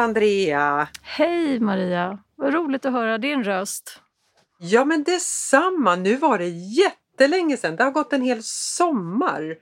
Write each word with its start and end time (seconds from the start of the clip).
Andrea! 0.00 0.88
Hej 1.02 1.60
Maria! 1.60 2.18
Vad 2.36 2.54
roligt 2.54 2.86
att 2.86 2.92
höra 2.92 3.18
din 3.18 3.44
röst. 3.44 4.00
Ja 4.58 4.84
men 4.84 5.02
detsamma! 5.02 5.96
Nu 5.96 6.16
var 6.16 6.38
det 6.38 6.48
jättelänge 6.48 7.56
sedan. 7.56 7.76
Det 7.76 7.84
har 7.84 7.90
gått 7.90 8.12
en 8.12 8.22
hel 8.22 8.42
sommar. 8.42 9.56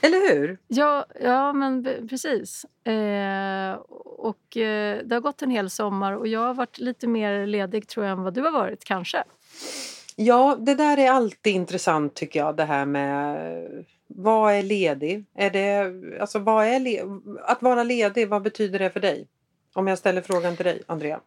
Eller 0.00 0.34
hur? 0.34 0.58
Ja, 0.68 1.06
ja 1.20 1.52
men 1.52 1.84
precis. 2.08 2.64
Eh, 2.86 3.74
och 4.04 4.56
eh, 4.56 4.98
Det 5.04 5.14
har 5.14 5.20
gått 5.20 5.42
en 5.42 5.50
hel 5.50 5.70
sommar 5.70 6.12
och 6.12 6.28
jag 6.28 6.40
har 6.40 6.54
varit 6.54 6.78
lite 6.78 7.06
mer 7.06 7.46
ledig 7.46 7.88
tror 7.88 8.06
jag 8.06 8.12
än 8.12 8.22
vad 8.22 8.34
du 8.34 8.42
har 8.42 8.52
varit 8.52 8.84
kanske. 8.84 9.24
Ja, 10.16 10.56
det 10.60 10.74
där 10.74 10.98
är 10.98 11.10
alltid 11.10 11.54
intressant 11.54 12.14
tycker 12.14 12.40
jag 12.40 12.56
det 12.56 12.64
här 12.64 12.84
med 12.86 13.84
vad 14.06 14.52
är 14.52 14.62
ledig? 14.62 15.24
Är 15.34 15.50
det, 15.50 15.92
alltså, 16.20 16.38
vad 16.38 16.66
är 16.66 16.80
le 16.80 17.02
att 17.42 17.62
vara 17.62 17.82
ledig, 17.82 18.28
vad 18.28 18.42
betyder 18.42 18.78
det 18.78 18.90
för 18.90 19.00
dig? 19.00 19.28
Om 19.72 19.86
jag 19.86 19.98
ställer 19.98 20.22
frågan 20.22 20.56
till 20.56 20.64
dig, 20.64 20.82
Andrea. 20.86 21.20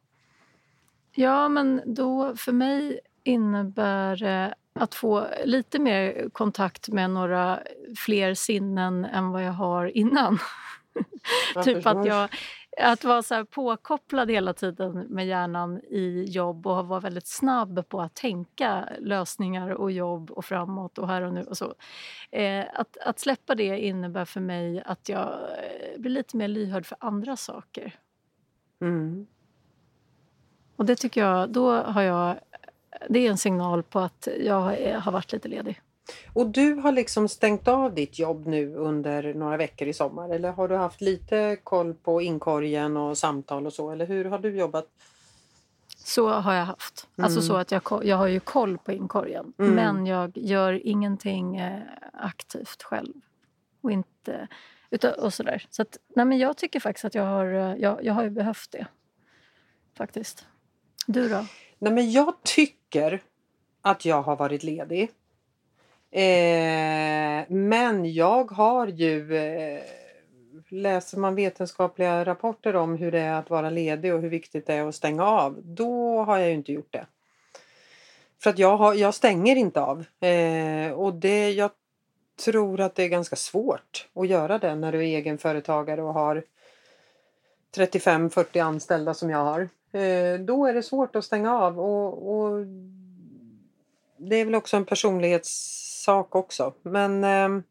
Ja, 1.11 1.49
men 1.49 1.81
då 1.85 2.35
för 2.35 2.51
mig 2.51 2.99
innebär 3.23 4.15
det 4.15 4.55
att 4.79 4.95
få 4.95 5.27
lite 5.45 5.79
mer 5.79 6.29
kontakt 6.29 6.89
med 6.89 7.09
några 7.09 7.59
fler 7.97 8.33
sinnen 8.33 9.05
än 9.05 9.29
vad 9.29 9.43
jag 9.43 9.53
har 9.53 9.97
innan. 9.97 10.39
typ 11.63 11.85
att 11.85 12.05
jag 12.05 12.29
att 12.77 13.03
vara 13.03 13.23
så 13.23 13.45
påkopplad 13.45 14.31
hela 14.31 14.53
tiden 14.53 14.91
med 15.09 15.27
hjärnan 15.27 15.81
i 15.89 16.23
jobb 16.23 16.67
och 16.67 16.87
vara 16.87 16.99
väldigt 16.99 17.27
snabb 17.27 17.89
på 17.89 18.01
att 18.01 18.15
tänka 18.15 18.89
lösningar 18.99 19.69
och 19.69 19.91
jobb 19.91 20.31
och 20.31 20.45
framåt 20.45 20.97
och 20.97 21.07
här 21.07 21.21
och 21.21 21.33
nu 21.33 21.43
och 21.43 21.57
så. 21.57 21.75
Eh, 22.31 22.65
att, 22.73 22.97
att 22.97 23.19
släppa 23.19 23.55
det 23.55 23.79
innebär 23.79 24.25
för 24.25 24.39
mig 24.39 24.83
att 24.85 25.09
jag 25.09 25.27
eh, 25.27 25.99
blir 25.99 26.11
lite 26.11 26.37
mer 26.37 26.47
lyhörd 26.47 26.85
för 26.85 26.97
andra 26.99 27.35
saker. 27.35 27.93
Mm. 28.81 29.27
Och 30.75 30.85
det 30.85 30.95
tycker 30.95 31.21
jag, 31.21 31.49
då 31.49 31.71
har 31.71 32.01
jag, 32.01 32.35
det 33.09 33.19
är 33.19 33.29
en 33.29 33.37
signal 33.37 33.83
på 33.83 33.99
att 33.99 34.27
jag 34.39 34.59
har 34.99 35.11
varit 35.11 35.31
lite 35.31 35.47
ledig. 35.47 35.81
Och 36.33 36.47
du 36.47 36.73
har 36.73 36.91
liksom 36.91 37.27
stängt 37.27 37.67
av 37.67 37.93
ditt 37.93 38.19
jobb 38.19 38.47
nu 38.47 38.75
under 38.75 39.33
några 39.33 39.57
veckor 39.57 39.87
i 39.87 39.93
sommar 39.93 40.29
eller 40.29 40.51
har 40.51 40.67
du 40.67 40.75
haft 40.75 41.01
lite 41.01 41.57
koll 41.63 41.93
på 41.93 42.21
inkorgen 42.21 42.97
och 42.97 43.17
samtal 43.17 43.65
och 43.65 43.73
så 43.73 43.91
eller 43.91 44.05
hur 44.05 44.25
har 44.25 44.39
du 44.39 44.57
jobbat? 44.57 44.87
Så 45.97 46.29
har 46.29 46.53
jag 46.53 46.65
haft. 46.65 47.07
Mm. 47.17 47.25
Alltså 47.25 47.41
så 47.41 47.55
att 47.55 47.71
jag, 47.71 48.01
jag 48.03 48.17
har 48.17 48.27
ju 48.27 48.39
koll 48.39 48.77
på 48.77 48.91
inkorgen 48.91 49.53
mm. 49.57 49.75
men 49.75 50.05
jag 50.05 50.37
gör 50.37 50.87
ingenting 50.87 51.57
eh, 51.57 51.81
aktivt 52.13 52.83
själv. 52.83 53.13
Och 53.81 53.91
inte, 53.91 54.47
och 55.03 55.33
sådär. 55.33 55.65
Så 55.69 55.81
att, 55.81 55.97
nej 56.15 56.25
men 56.25 56.37
jag 56.37 56.57
tycker 56.57 56.79
faktiskt 56.79 57.05
att 57.05 57.15
jag 57.15 57.25
har, 57.25 57.45
eh, 57.45 57.75
jag, 57.75 58.03
jag 58.03 58.13
har 58.13 58.23
ju 58.23 58.29
behövt 58.29 58.71
det. 58.71 58.87
Faktiskt. 59.97 60.45
Du 61.07 61.29
då? 61.29 61.45
Nej 61.79 61.93
men 61.93 62.11
jag 62.11 62.33
tycker 62.43 63.23
att 63.81 64.05
jag 64.05 64.21
har 64.21 64.35
varit 64.35 64.63
ledig. 64.63 65.11
Eh, 66.11 67.49
men 67.49 68.13
jag 68.13 68.51
har 68.51 68.87
ju 68.87 69.35
eh, 69.35 69.81
Läser 70.69 71.17
man 71.17 71.35
vetenskapliga 71.35 72.25
rapporter 72.25 72.75
om 72.75 72.97
hur 72.97 73.11
det 73.11 73.19
är 73.19 73.33
att 73.33 73.49
vara 73.49 73.69
ledig 73.69 74.13
och 74.13 74.21
hur 74.21 74.29
viktigt 74.29 74.67
det 74.67 74.73
är 74.73 74.87
att 74.87 74.95
stänga 74.95 75.25
av, 75.25 75.59
då 75.63 76.23
har 76.23 76.37
jag 76.37 76.47
ju 76.47 76.53
inte 76.53 76.71
gjort 76.71 76.93
det. 76.93 77.05
För 78.43 78.49
att 78.49 78.59
jag, 78.59 78.77
har, 78.77 78.93
jag 78.93 79.13
stänger 79.13 79.55
inte 79.55 79.81
av. 79.81 80.05
Eh, 80.25 80.91
och 80.91 81.13
det, 81.13 81.51
jag 81.51 81.71
tror 82.35 82.79
att 82.79 82.95
det 82.95 83.03
är 83.03 83.07
ganska 83.07 83.35
svårt 83.35 84.07
att 84.13 84.27
göra 84.27 84.59
det 84.59 84.75
när 84.75 84.91
du 84.91 84.97
är 84.97 85.17
egenföretagare 85.17 86.01
och 86.01 86.13
har 86.13 86.43
35-40 87.75 88.63
anställda 88.63 89.13
som 89.13 89.29
jag 89.29 89.43
har. 89.43 89.69
Eh, 89.91 90.39
då 90.39 90.65
är 90.65 90.73
det 90.73 90.83
svårt 90.83 91.15
att 91.15 91.25
stänga 91.25 91.59
av 91.59 91.79
och, 91.79 92.35
och 92.35 92.65
det 94.17 94.35
är 94.35 94.45
väl 94.45 94.55
också 94.55 94.77
en 94.77 94.85
personlighets 94.85 95.49
sak 96.03 96.35
också. 96.35 96.73
Men 96.81 97.23
eh, 97.23 97.63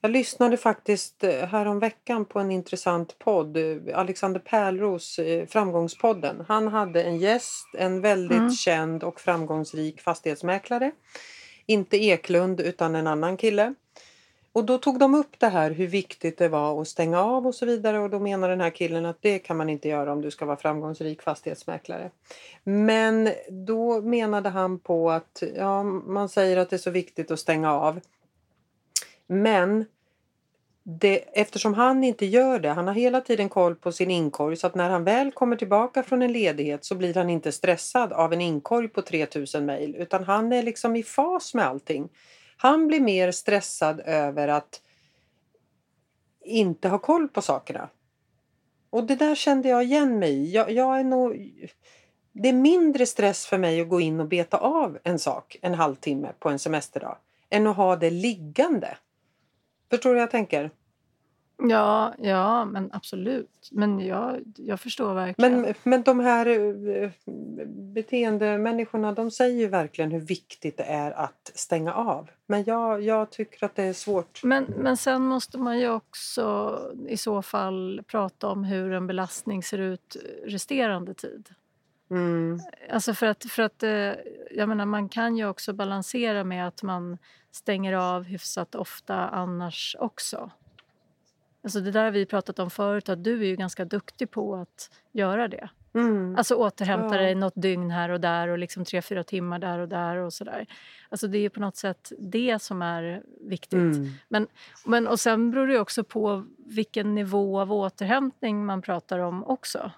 jag 0.00 0.10
lyssnade 0.10 0.56
faktiskt 0.56 1.24
eh, 1.24 1.46
häromveckan 1.46 2.24
på 2.24 2.38
en 2.38 2.50
intressant 2.50 3.18
podd. 3.18 3.58
Alexander 3.94 4.40
Pärlros 4.40 5.20
Framgångspodden. 5.48 6.44
Han 6.48 6.68
hade 6.68 7.02
en 7.02 7.18
gäst, 7.18 7.66
en 7.78 8.00
väldigt 8.00 8.38
mm. 8.38 8.50
känd 8.50 9.04
och 9.04 9.20
framgångsrik 9.20 10.00
fastighetsmäklare. 10.00 10.90
Inte 11.66 11.96
Eklund 11.96 12.60
utan 12.60 12.94
en 12.94 13.06
annan 13.06 13.36
kille. 13.36 13.74
Och 14.52 14.64
då 14.64 14.78
tog 14.78 14.98
de 14.98 15.14
upp 15.14 15.38
det 15.38 15.48
här 15.48 15.70
hur 15.70 15.86
viktigt 15.86 16.38
det 16.38 16.48
var 16.48 16.82
att 16.82 16.88
stänga 16.88 17.20
av 17.20 17.46
och 17.46 17.54
så 17.54 17.66
vidare 17.66 17.98
och 17.98 18.10
då 18.10 18.18
menar 18.18 18.48
den 18.48 18.60
här 18.60 18.70
killen 18.70 19.06
att 19.06 19.22
det 19.22 19.38
kan 19.38 19.56
man 19.56 19.70
inte 19.70 19.88
göra 19.88 20.12
om 20.12 20.22
du 20.22 20.30
ska 20.30 20.46
vara 20.46 20.56
framgångsrik 20.56 21.22
fastighetsmäklare. 21.22 22.10
Men 22.64 23.30
då 23.48 24.00
menade 24.00 24.48
han 24.48 24.78
på 24.78 25.10
att 25.10 25.42
ja, 25.56 25.82
man 25.82 26.28
säger 26.28 26.56
att 26.56 26.70
det 26.70 26.76
är 26.76 26.78
så 26.78 26.90
viktigt 26.90 27.30
att 27.30 27.40
stänga 27.40 27.72
av. 27.72 28.00
Men 29.26 29.84
det, 30.82 31.40
eftersom 31.40 31.74
han 31.74 32.04
inte 32.04 32.26
gör 32.26 32.58
det, 32.58 32.68
han 32.68 32.86
har 32.86 32.94
hela 32.94 33.20
tiden 33.20 33.48
koll 33.48 33.74
på 33.74 33.92
sin 33.92 34.10
inkorg 34.10 34.56
så 34.56 34.66
att 34.66 34.74
när 34.74 34.90
han 34.90 35.04
väl 35.04 35.32
kommer 35.32 35.56
tillbaka 35.56 36.02
från 36.02 36.22
en 36.22 36.32
ledighet 36.32 36.84
så 36.84 36.94
blir 36.94 37.14
han 37.14 37.30
inte 37.30 37.52
stressad 37.52 38.12
av 38.12 38.32
en 38.32 38.40
inkorg 38.40 38.88
på 38.88 39.02
3000 39.02 39.66
mejl 39.66 39.96
utan 39.96 40.24
han 40.24 40.52
är 40.52 40.62
liksom 40.62 40.96
i 40.96 41.02
fas 41.02 41.54
med 41.54 41.66
allting. 41.66 42.08
Han 42.62 42.86
blir 42.86 43.00
mer 43.00 43.30
stressad 43.30 44.00
över 44.00 44.48
att 44.48 44.82
inte 46.40 46.88
ha 46.88 46.98
koll 46.98 47.28
på 47.28 47.42
sakerna. 47.42 47.88
Och 48.90 49.04
det 49.04 49.16
där 49.16 49.34
kände 49.34 49.68
jag 49.68 49.84
igen 49.84 50.18
mig 50.18 50.32
i. 50.32 50.50
Jag, 50.50 50.70
jag 50.70 50.98
är 50.98 51.04
nog... 51.04 51.36
Det 52.32 52.48
är 52.48 52.52
mindre 52.52 53.06
stress 53.06 53.46
för 53.46 53.58
mig 53.58 53.80
att 53.80 53.88
gå 53.88 54.00
in 54.00 54.20
och 54.20 54.28
beta 54.28 54.56
av 54.56 54.98
en 55.02 55.18
sak 55.18 55.56
en 55.62 55.74
halvtimme 55.74 56.32
på 56.38 56.48
en 56.48 56.58
semesterdag 56.58 57.16
än 57.50 57.66
att 57.66 57.76
ha 57.76 57.96
det 57.96 58.10
liggande. 58.10 58.96
Förstår 59.90 60.10
du 60.10 60.14
vad 60.14 60.22
jag 60.22 60.30
tänker? 60.30 60.70
Ja, 61.68 62.14
ja 62.18 62.64
men 62.64 62.90
absolut. 62.92 63.68
Men 63.72 64.00
jag, 64.00 64.40
jag 64.56 64.80
förstår 64.80 65.14
verkligen. 65.14 65.60
Men, 65.60 65.74
men 65.82 66.02
de 66.02 66.20
här 66.20 66.46
eh, 66.46 67.10
beteendemänniskorna 67.66 69.12
de 69.12 69.30
säger 69.30 69.60
ju 69.60 69.66
verkligen 69.66 70.10
hur 70.10 70.20
viktigt 70.20 70.76
det 70.76 70.84
är 70.84 71.10
att 71.10 71.52
stänga 71.54 71.94
av. 71.94 72.30
Men 72.46 72.64
jag, 72.64 73.02
jag 73.02 73.30
tycker 73.30 73.66
att 73.66 73.76
det 73.76 73.82
är 73.82 73.92
svårt. 73.92 74.40
Men, 74.42 74.64
men 74.64 74.96
sen 74.96 75.22
måste 75.22 75.58
man 75.58 75.78
ju 75.78 75.90
också 75.90 76.78
i 77.08 77.16
så 77.16 77.42
fall 77.42 78.02
prata 78.06 78.48
om 78.48 78.64
hur 78.64 78.92
en 78.92 79.06
belastning 79.06 79.62
ser 79.62 79.78
ut 79.78 80.16
resterande 80.44 81.14
tid. 81.14 81.48
Mm. 82.10 82.60
Alltså 82.90 83.14
för 83.14 83.26
att, 83.26 83.44
för 83.44 83.62
att 83.62 83.82
eh, 83.82 84.12
jag 84.50 84.68
menar, 84.68 84.86
man 84.86 85.08
kan 85.08 85.36
ju 85.36 85.48
också 85.48 85.72
balansera 85.72 86.44
med 86.44 86.66
att 86.68 86.82
man 86.82 87.18
stänger 87.52 87.92
av 87.92 88.22
hyfsat 88.24 88.74
ofta 88.74 89.14
annars 89.14 89.96
också. 89.98 90.50
Alltså 91.62 91.80
det 91.80 91.90
där 91.90 92.04
har 92.04 92.10
vi 92.10 92.26
pratat 92.26 92.58
om 92.58 92.70
förut, 92.70 93.08
att 93.08 93.24
du 93.24 93.42
är 93.42 93.46
ju 93.46 93.56
ganska 93.56 93.84
duktig 93.84 94.30
på 94.30 94.54
att 94.54 94.90
göra 95.12 95.48
det. 95.48 95.68
Mm. 95.94 96.36
Alltså 96.36 96.54
återhämta 96.54 97.14
ja. 97.16 97.22
dig 97.22 97.34
något 97.34 97.52
dygn 97.56 97.90
här 97.90 98.08
och 98.08 98.20
där 98.20 98.48
och 98.48 98.58
liksom 98.58 98.84
tre, 98.84 99.02
fyra 99.02 99.24
timmar 99.24 99.58
där 99.58 99.78
och 99.78 99.88
där 99.88 100.16
och 100.16 100.32
sådär. 100.32 100.66
Alltså 101.08 101.28
det 101.28 101.38
är 101.38 101.48
på 101.48 101.60
något 101.60 101.76
sätt 101.76 102.12
det 102.18 102.62
som 102.62 102.82
är 102.82 103.22
viktigt. 103.40 103.72
Mm. 103.72 104.10
Men, 104.28 104.46
men, 104.86 105.06
och 105.06 105.20
sen 105.20 105.50
beror 105.50 105.66
det 105.66 105.78
också 105.78 106.04
på 106.04 106.44
vilken 106.58 107.14
nivå 107.14 107.60
av 107.60 107.72
återhämtning 107.72 108.66
man 108.66 108.82
pratar 108.82 109.18
om 109.18 109.44
också. 109.44 109.90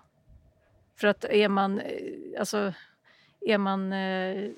För 0.97 1.09
att 1.09 1.25
är 1.25 1.49
man, 1.49 1.81
eh, 1.81 2.39
alltså, 2.39 2.73
är 3.41 3.59
man 3.59 3.93
eh, 3.93 4.51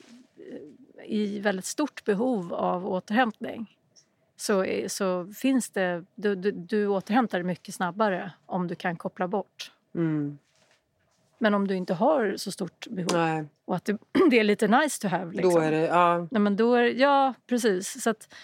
i 1.05 1.39
väldigt 1.41 1.65
stort 1.65 2.05
behov 2.05 2.55
av 2.55 2.87
återhämtning 2.87 3.77
så, 4.45 4.67
så 4.89 5.27
finns 5.37 5.71
det... 5.71 6.05
Du, 6.15 6.35
du, 6.35 6.53
du 6.53 6.87
återhämtar 6.87 7.39
dig 7.39 7.45
mycket 7.45 7.75
snabbare 7.75 8.33
om 8.47 8.69
du 8.69 8.75
kan 8.75 8.97
koppla 8.97 9.29
bort. 9.29 9.73
Mm. 9.95 10.39
Men 11.39 11.55
om 11.55 11.69
du 11.69 11.75
inte 11.75 11.95
har 11.95 12.35
så 12.37 12.53
stort 12.53 12.87
behov 12.91 13.11
Nej. 13.13 13.45
och 13.65 13.77
att 13.77 13.85
det, 13.85 13.99
det, 14.31 14.39
är 14.39 14.45
lite 14.45 14.69
nice 14.69 15.01
to 15.01 15.09
have. 15.09 15.33
Liksom. 15.33 15.55
Då 15.55 15.61
är 15.61 15.71
det... 15.71 15.87
Ja. 15.87 16.27
Nej, 16.31 16.41
men 16.41 16.57
då 16.57 16.75
är, 16.75 16.85
ja, 16.85 17.35
precis. 17.47 18.03
Så 18.03 18.11
att, 18.11 18.35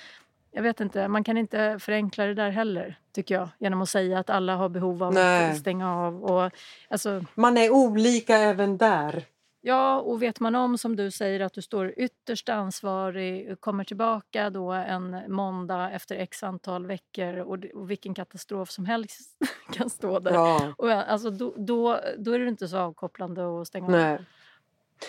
jag 0.50 0.62
vet 0.62 0.81
inte, 0.81 1.08
man 1.08 1.25
kan 1.25 1.37
inte 1.37 1.79
förenkla 1.81 2.26
det 2.26 2.35
där 2.35 2.50
heller, 2.50 2.99
tycker 3.12 3.35
jag. 3.35 3.49
Genom 3.58 3.82
att 3.82 3.88
säga 3.88 4.19
att 4.19 4.31
alla 4.31 4.56
har 4.56 4.69
behov 4.69 5.02
av 5.02 5.14
Nej. 5.14 5.50
att 5.50 5.58
stänga 5.58 5.97
av. 5.97 6.25
Och, 6.25 6.50
alltså, 6.88 7.25
man 7.35 7.56
är 7.56 7.70
olika 7.70 8.37
även 8.37 8.76
där. 8.76 9.25
Ja, 9.62 10.01
och 10.01 10.23
vet 10.23 10.41
man 10.41 10.55
om 10.55 10.79
som 10.79 10.97
du 10.97 11.11
säger 11.11 11.41
att 11.41 11.53
du 11.53 11.62
står 11.62 11.95
ytterst 11.97 12.49
ansvarig, 12.49 13.61
kommer 13.61 13.85
tillbaka 13.85 14.51
då 14.51 14.73
en 14.73 15.33
måndag 15.33 15.91
efter 15.91 16.17
x 16.17 16.43
antal 16.43 16.87
veckor 16.87 17.37
och, 17.37 17.59
och 17.75 17.91
vilken 17.91 18.15
katastrof 18.15 18.71
som 18.71 18.85
helst 18.87 19.21
kan 19.73 19.91
stå 19.91 20.19
där. 20.19 20.35
Ja. 20.35 20.75
Och, 20.79 20.91
alltså, 20.91 21.31
då, 21.31 21.55
då, 21.57 22.01
då 22.19 22.33
är 22.33 22.39
det 22.39 22.49
inte 22.49 22.69
så 22.69 22.79
avkopplande 22.79 23.61
att 23.61 23.69
stänga 23.69 23.89
Nej. 23.89 24.15
av. 24.15 24.25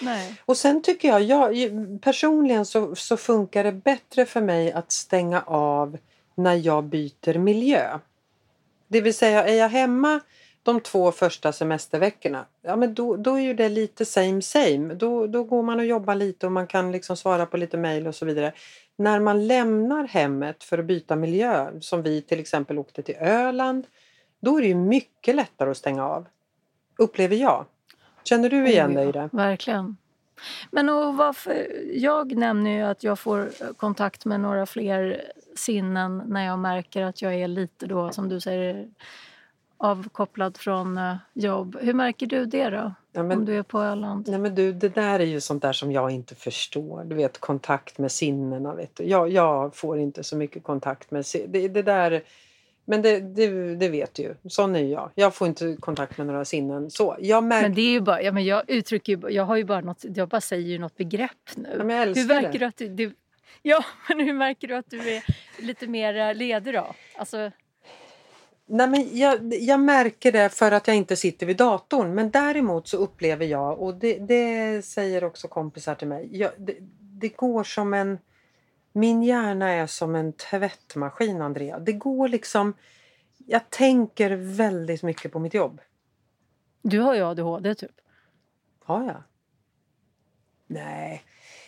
Nej. 0.01 0.41
Och 0.45 0.57
sen 0.57 0.81
tycker 0.81 1.07
jag, 1.07 1.23
jag 1.23 2.01
personligen 2.01 2.65
så, 2.65 2.95
så 2.95 3.17
funkar 3.17 3.63
det 3.63 3.71
bättre 3.71 4.25
för 4.25 4.41
mig 4.41 4.71
att 4.71 4.91
stänga 4.91 5.41
av 5.41 5.97
när 6.35 6.55
jag 6.55 6.83
byter 6.83 7.37
miljö. 7.37 7.99
Det 8.87 9.01
vill 9.01 9.13
säga, 9.13 9.47
är 9.47 9.53
jag 9.53 9.69
hemma 9.69 10.19
de 10.63 10.79
två 10.79 11.11
första 11.11 11.51
semesterveckorna, 11.51 12.45
ja 12.61 12.75
men 12.75 12.93
då, 12.93 13.15
då 13.15 13.35
är 13.35 13.41
ju 13.41 13.53
det 13.53 13.69
lite 13.69 14.05
same 14.05 14.41
same. 14.41 14.93
Då, 14.93 15.27
då 15.27 15.43
går 15.43 15.63
man 15.63 15.79
och 15.79 15.85
jobbar 15.85 16.15
lite 16.15 16.45
och 16.45 16.51
man 16.51 16.67
kan 16.67 16.91
liksom 16.91 17.17
svara 17.17 17.45
på 17.45 17.57
lite 17.57 17.77
mejl 17.77 18.07
och 18.07 18.15
så 18.15 18.25
vidare. 18.25 18.53
När 18.95 19.19
man 19.19 19.47
lämnar 19.47 20.07
hemmet 20.07 20.63
för 20.63 20.77
att 20.77 20.85
byta 20.85 21.15
miljö, 21.15 21.71
som 21.79 22.01
vi 22.01 22.21
till 22.21 22.39
exempel 22.39 22.79
åkte 22.79 23.01
till 23.01 23.15
Öland, 23.15 23.87
då 24.39 24.57
är 24.57 24.61
det 24.61 24.67
ju 24.67 24.75
mycket 24.75 25.35
lättare 25.35 25.71
att 25.71 25.77
stänga 25.77 26.07
av. 26.07 26.25
Upplever 26.97 27.35
jag. 27.35 27.65
Känner 28.23 28.49
du 28.49 28.67
igen 28.67 28.91
oh, 28.91 28.95
dig 28.95 29.09
i 29.09 29.11
det? 29.11 29.29
Verkligen. 29.31 29.97
Men 30.71 30.89
och 30.89 31.17
varför, 31.17 31.67
jag 31.93 32.35
nämner 32.35 32.71
ju 32.71 32.81
att 32.81 33.03
jag 33.03 33.19
får 33.19 33.49
kontakt 33.73 34.25
med 34.25 34.39
några 34.39 34.65
fler 34.65 35.21
sinnen 35.55 36.23
när 36.25 36.45
jag 36.45 36.59
märker 36.59 37.03
att 37.03 37.21
jag 37.21 37.35
är 37.35 37.47
lite 37.47 37.85
då, 37.85 38.11
som 38.11 38.29
du 38.29 38.39
säger, 38.39 38.87
avkopplad 39.81 40.57
från 40.57 40.97
uh, 40.97 41.15
jobb. 41.33 41.77
Hur 41.81 41.93
märker 41.93 42.27
du 42.27 42.45
det 42.45 42.69
då? 42.69 42.93
Ja, 43.11 43.23
men, 43.23 43.37
om 43.37 43.45
du 43.45 43.57
är 43.57 43.63
på 43.63 43.81
Öland? 43.81 44.27
Nej, 44.29 44.39
men 44.39 44.55
du, 44.55 44.73
det 44.73 44.89
där 44.89 45.19
är 45.19 45.25
ju 45.25 45.41
sånt 45.41 45.61
där 45.61 45.73
som 45.73 45.91
jag 45.91 46.11
inte 46.11 46.35
förstår. 46.35 47.03
Du 47.03 47.15
vet 47.15 47.39
kontakt 47.39 47.97
med 47.97 48.11
sinnena. 48.11 48.75
Vet 48.75 48.95
du. 48.95 49.03
Jag, 49.03 49.29
jag 49.29 49.75
får 49.75 49.99
inte 49.99 50.23
så 50.23 50.35
mycket 50.35 50.63
kontakt 50.63 51.11
med 51.11 51.25
det, 51.47 51.67
det 51.67 51.81
där 51.81 52.23
men 52.85 53.01
det, 53.01 53.19
det, 53.19 53.75
det 53.75 53.89
vet 53.89 54.13
du 54.13 54.23
ju. 54.23 54.35
Sån 54.49 54.75
är 54.75 54.83
jag. 54.83 55.11
Jag 55.15 55.35
får 55.35 55.47
inte 55.47 55.77
kontakt 55.79 56.17
med 56.17 56.27
några 56.27 56.45
sinnen. 56.45 56.91
Så, 56.91 57.17
jag 57.19 57.43
märk... 57.43 57.61
Men 57.61 57.73
det 57.73 57.81
är 57.81 57.91
ju 57.91 58.01
bara, 58.01 58.21
ja, 58.21 58.31
men 58.31 58.45
jag 58.45 58.69
uttrycker 58.69 59.17
ju, 59.17 59.29
jag 59.29 59.43
har 59.43 59.55
ju 59.55 59.63
bara 59.63 59.81
något, 59.81 60.05
jag 60.15 60.29
bara 60.29 60.41
säger 60.41 60.67
ju 60.67 60.79
något 60.79 60.97
begrepp 60.97 61.31
nu. 61.55 61.69
Ja, 61.77 61.83
men 61.83 61.95
jag 61.95 62.07
älskar 62.07 62.21
hur 62.21 62.41
märker 62.41 62.51
det. 62.51 62.57
du 62.57 62.65
att 62.65 62.77
du, 62.77 62.87
du, 62.87 63.13
ja, 63.61 63.85
men 64.07 64.19
hur 64.19 64.33
märker 64.33 64.67
du 64.67 64.75
att 64.75 64.89
du 64.89 65.09
är 65.09 65.23
lite 65.59 65.87
mer 65.87 66.33
ledig 66.33 66.73
då? 66.73 66.93
Alltså... 67.17 67.51
Nej, 68.73 68.87
men 68.87 69.17
jag, 69.17 69.53
jag 69.53 69.79
märker 69.79 70.31
det 70.31 70.49
för 70.49 70.71
att 70.71 70.87
jag 70.87 70.95
inte 70.95 71.15
sitter 71.15 71.45
vid 71.45 71.57
datorn. 71.57 72.15
Men 72.15 72.31
däremot 72.31 72.87
så 72.87 72.97
upplever 72.97 73.45
jag, 73.45 73.79
och 73.79 73.95
det, 73.95 74.19
det 74.19 74.85
säger 74.85 75.23
också 75.23 75.47
kompisar 75.47 75.95
till 75.95 76.07
mig, 76.07 76.29
jag, 76.31 76.51
det, 76.57 76.75
det 76.99 77.29
går 77.29 77.63
som 77.63 77.93
en 77.93 78.17
min 78.93 79.23
hjärna 79.23 79.69
är 79.69 79.87
som 79.87 80.15
en 80.15 80.33
tvättmaskin, 80.33 81.41
Andrea. 81.41 81.79
Det 81.79 81.93
går 81.93 82.27
liksom... 82.27 82.73
Jag 83.37 83.69
tänker 83.69 84.31
väldigt 84.31 85.03
mycket 85.03 85.31
på 85.31 85.39
mitt 85.39 85.53
jobb. 85.53 85.81
Du 86.81 86.99
har 86.99 87.15
ju 87.15 87.21
ADHD, 87.21 87.75
typ. 87.75 87.91
Har 88.83 89.03
jag? 89.03 89.23
Nej. 90.67 91.23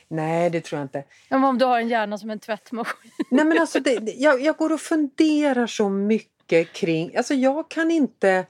Nej, 0.07 0.49
det 0.49 0.61
tror 0.61 0.79
jag 0.79 0.85
inte. 0.85 1.03
Men 1.29 1.43
om 1.43 1.57
du 1.57 1.65
har 1.65 1.79
en 1.79 1.89
hjärna 1.89 2.17
som 2.17 2.29
en 2.29 2.39
tvättmaskin? 2.39 3.11
Nej, 3.31 3.45
men 3.45 3.59
alltså, 3.59 3.79
det, 3.79 4.13
jag, 4.17 4.41
jag 4.41 4.57
går 4.57 4.73
och 4.73 4.81
funderar 4.81 5.67
så 5.67 5.89
mycket 5.89 6.32
kring... 6.47 7.15
Alltså, 7.17 7.33
jag 7.33 7.69
kan 7.69 7.91
inte... 7.91 8.45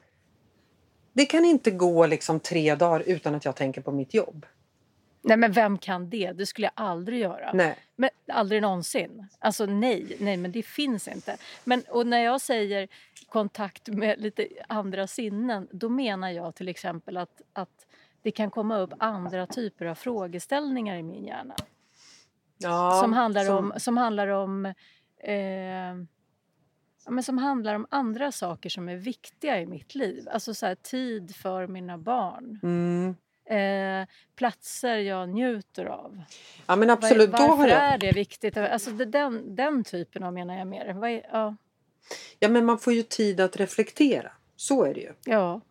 Det 1.14 1.26
kan 1.26 1.46
inte 1.46 1.72
gå 1.72 2.06
liksom 2.06 2.40
tre 2.40 2.76
dagar 2.76 3.04
utan 3.06 3.36
att 3.36 3.46
jag 3.46 3.56
tänker 3.56 3.82
på 3.82 3.92
mitt 3.92 4.14
jobb. 4.14 4.46
Nej 5.22 5.38
men 5.38 5.52
vem 5.52 5.78
kan 5.78 6.10
det? 6.10 6.32
Det 6.32 6.46
skulle 6.46 6.68
jag 6.68 6.86
aldrig 6.86 7.20
göra. 7.20 7.52
Nej. 7.54 7.78
Men, 7.96 8.10
aldrig 8.28 8.62
någonsin. 8.62 9.28
Alltså 9.40 9.66
nej, 9.66 10.18
nej 10.20 10.38
men 10.38 10.52
det 10.52 10.64
finns 10.64 11.08
inte. 11.08 11.38
Men, 11.64 11.84
och 11.90 12.08
när 12.08 12.24
jag 12.24 12.42
säger 12.42 12.88
kontakt 13.30 13.88
med 13.88 14.22
lite 14.22 14.48
andra 14.68 15.08
sinnen 15.08 15.68
då 15.72 15.90
menar 15.90 16.30
jag 16.30 16.56
till 16.56 16.68
exempel 16.68 17.18
att, 17.18 17.42
att 17.54 17.86
det 18.22 18.32
kan 18.32 18.52
komma 18.52 18.78
upp 18.78 18.94
andra 19.00 19.48
typer 19.48 19.86
av 19.86 19.96
frågeställningar 19.96 20.98
i 20.98 21.04
min 21.04 21.26
hjärna. 21.26 21.56
Ja, 22.58 23.00
som 23.02 23.14
handlar 23.14 23.46
som... 23.46 23.58
om, 23.58 23.80
som 23.80 23.98
handlar 23.98 24.28
om 24.28 24.66
eh, 25.20 25.94
ja, 27.06 27.12
men 27.12 27.24
som 27.24 27.38
handlar 27.38 27.76
om 27.76 27.88
andra 27.90 28.32
saker 28.32 28.70
som 28.70 28.90
är 28.90 28.96
viktiga 28.96 29.62
i 29.62 29.66
mitt 29.66 29.96
liv. 29.96 30.28
Alltså 30.32 30.54
så 30.54 30.66
här, 30.66 30.76
tid 30.76 31.36
för 31.36 31.68
mina 31.68 31.98
barn. 31.98 32.60
Mm 32.64 33.16
eh, 33.46 34.08
platser 34.36 34.98
jag 34.98 35.30
njuter 35.30 35.86
av. 35.86 36.22
Ja 36.68 36.76
men 36.76 36.90
absolut. 36.90 37.30
Var, 37.30 37.40
varför 37.40 37.48
Då 37.48 37.56
har 37.56 37.68
jag... 37.68 37.94
är 37.94 37.98
det 37.98 38.12
viktigt? 38.12 38.58
Alltså 38.58 38.92
det, 38.92 39.06
den, 39.06 39.56
den 39.56 39.84
typen 39.84 40.24
av 40.24 40.34
menar 40.34 40.58
jag 40.58 40.68
mer. 40.68 41.06
Är, 41.06 41.26
ja. 41.32 41.56
ja 42.40 42.50
men 42.50 42.66
man 42.66 42.80
får 42.80 42.94
ju 42.94 43.04
tid 43.04 43.40
att 43.40 43.58
reflektera. 43.58 44.32
Så 44.56 44.84
är 44.84 44.94
det 44.94 45.00
ju. 45.00 45.14
Ja. 45.26 45.62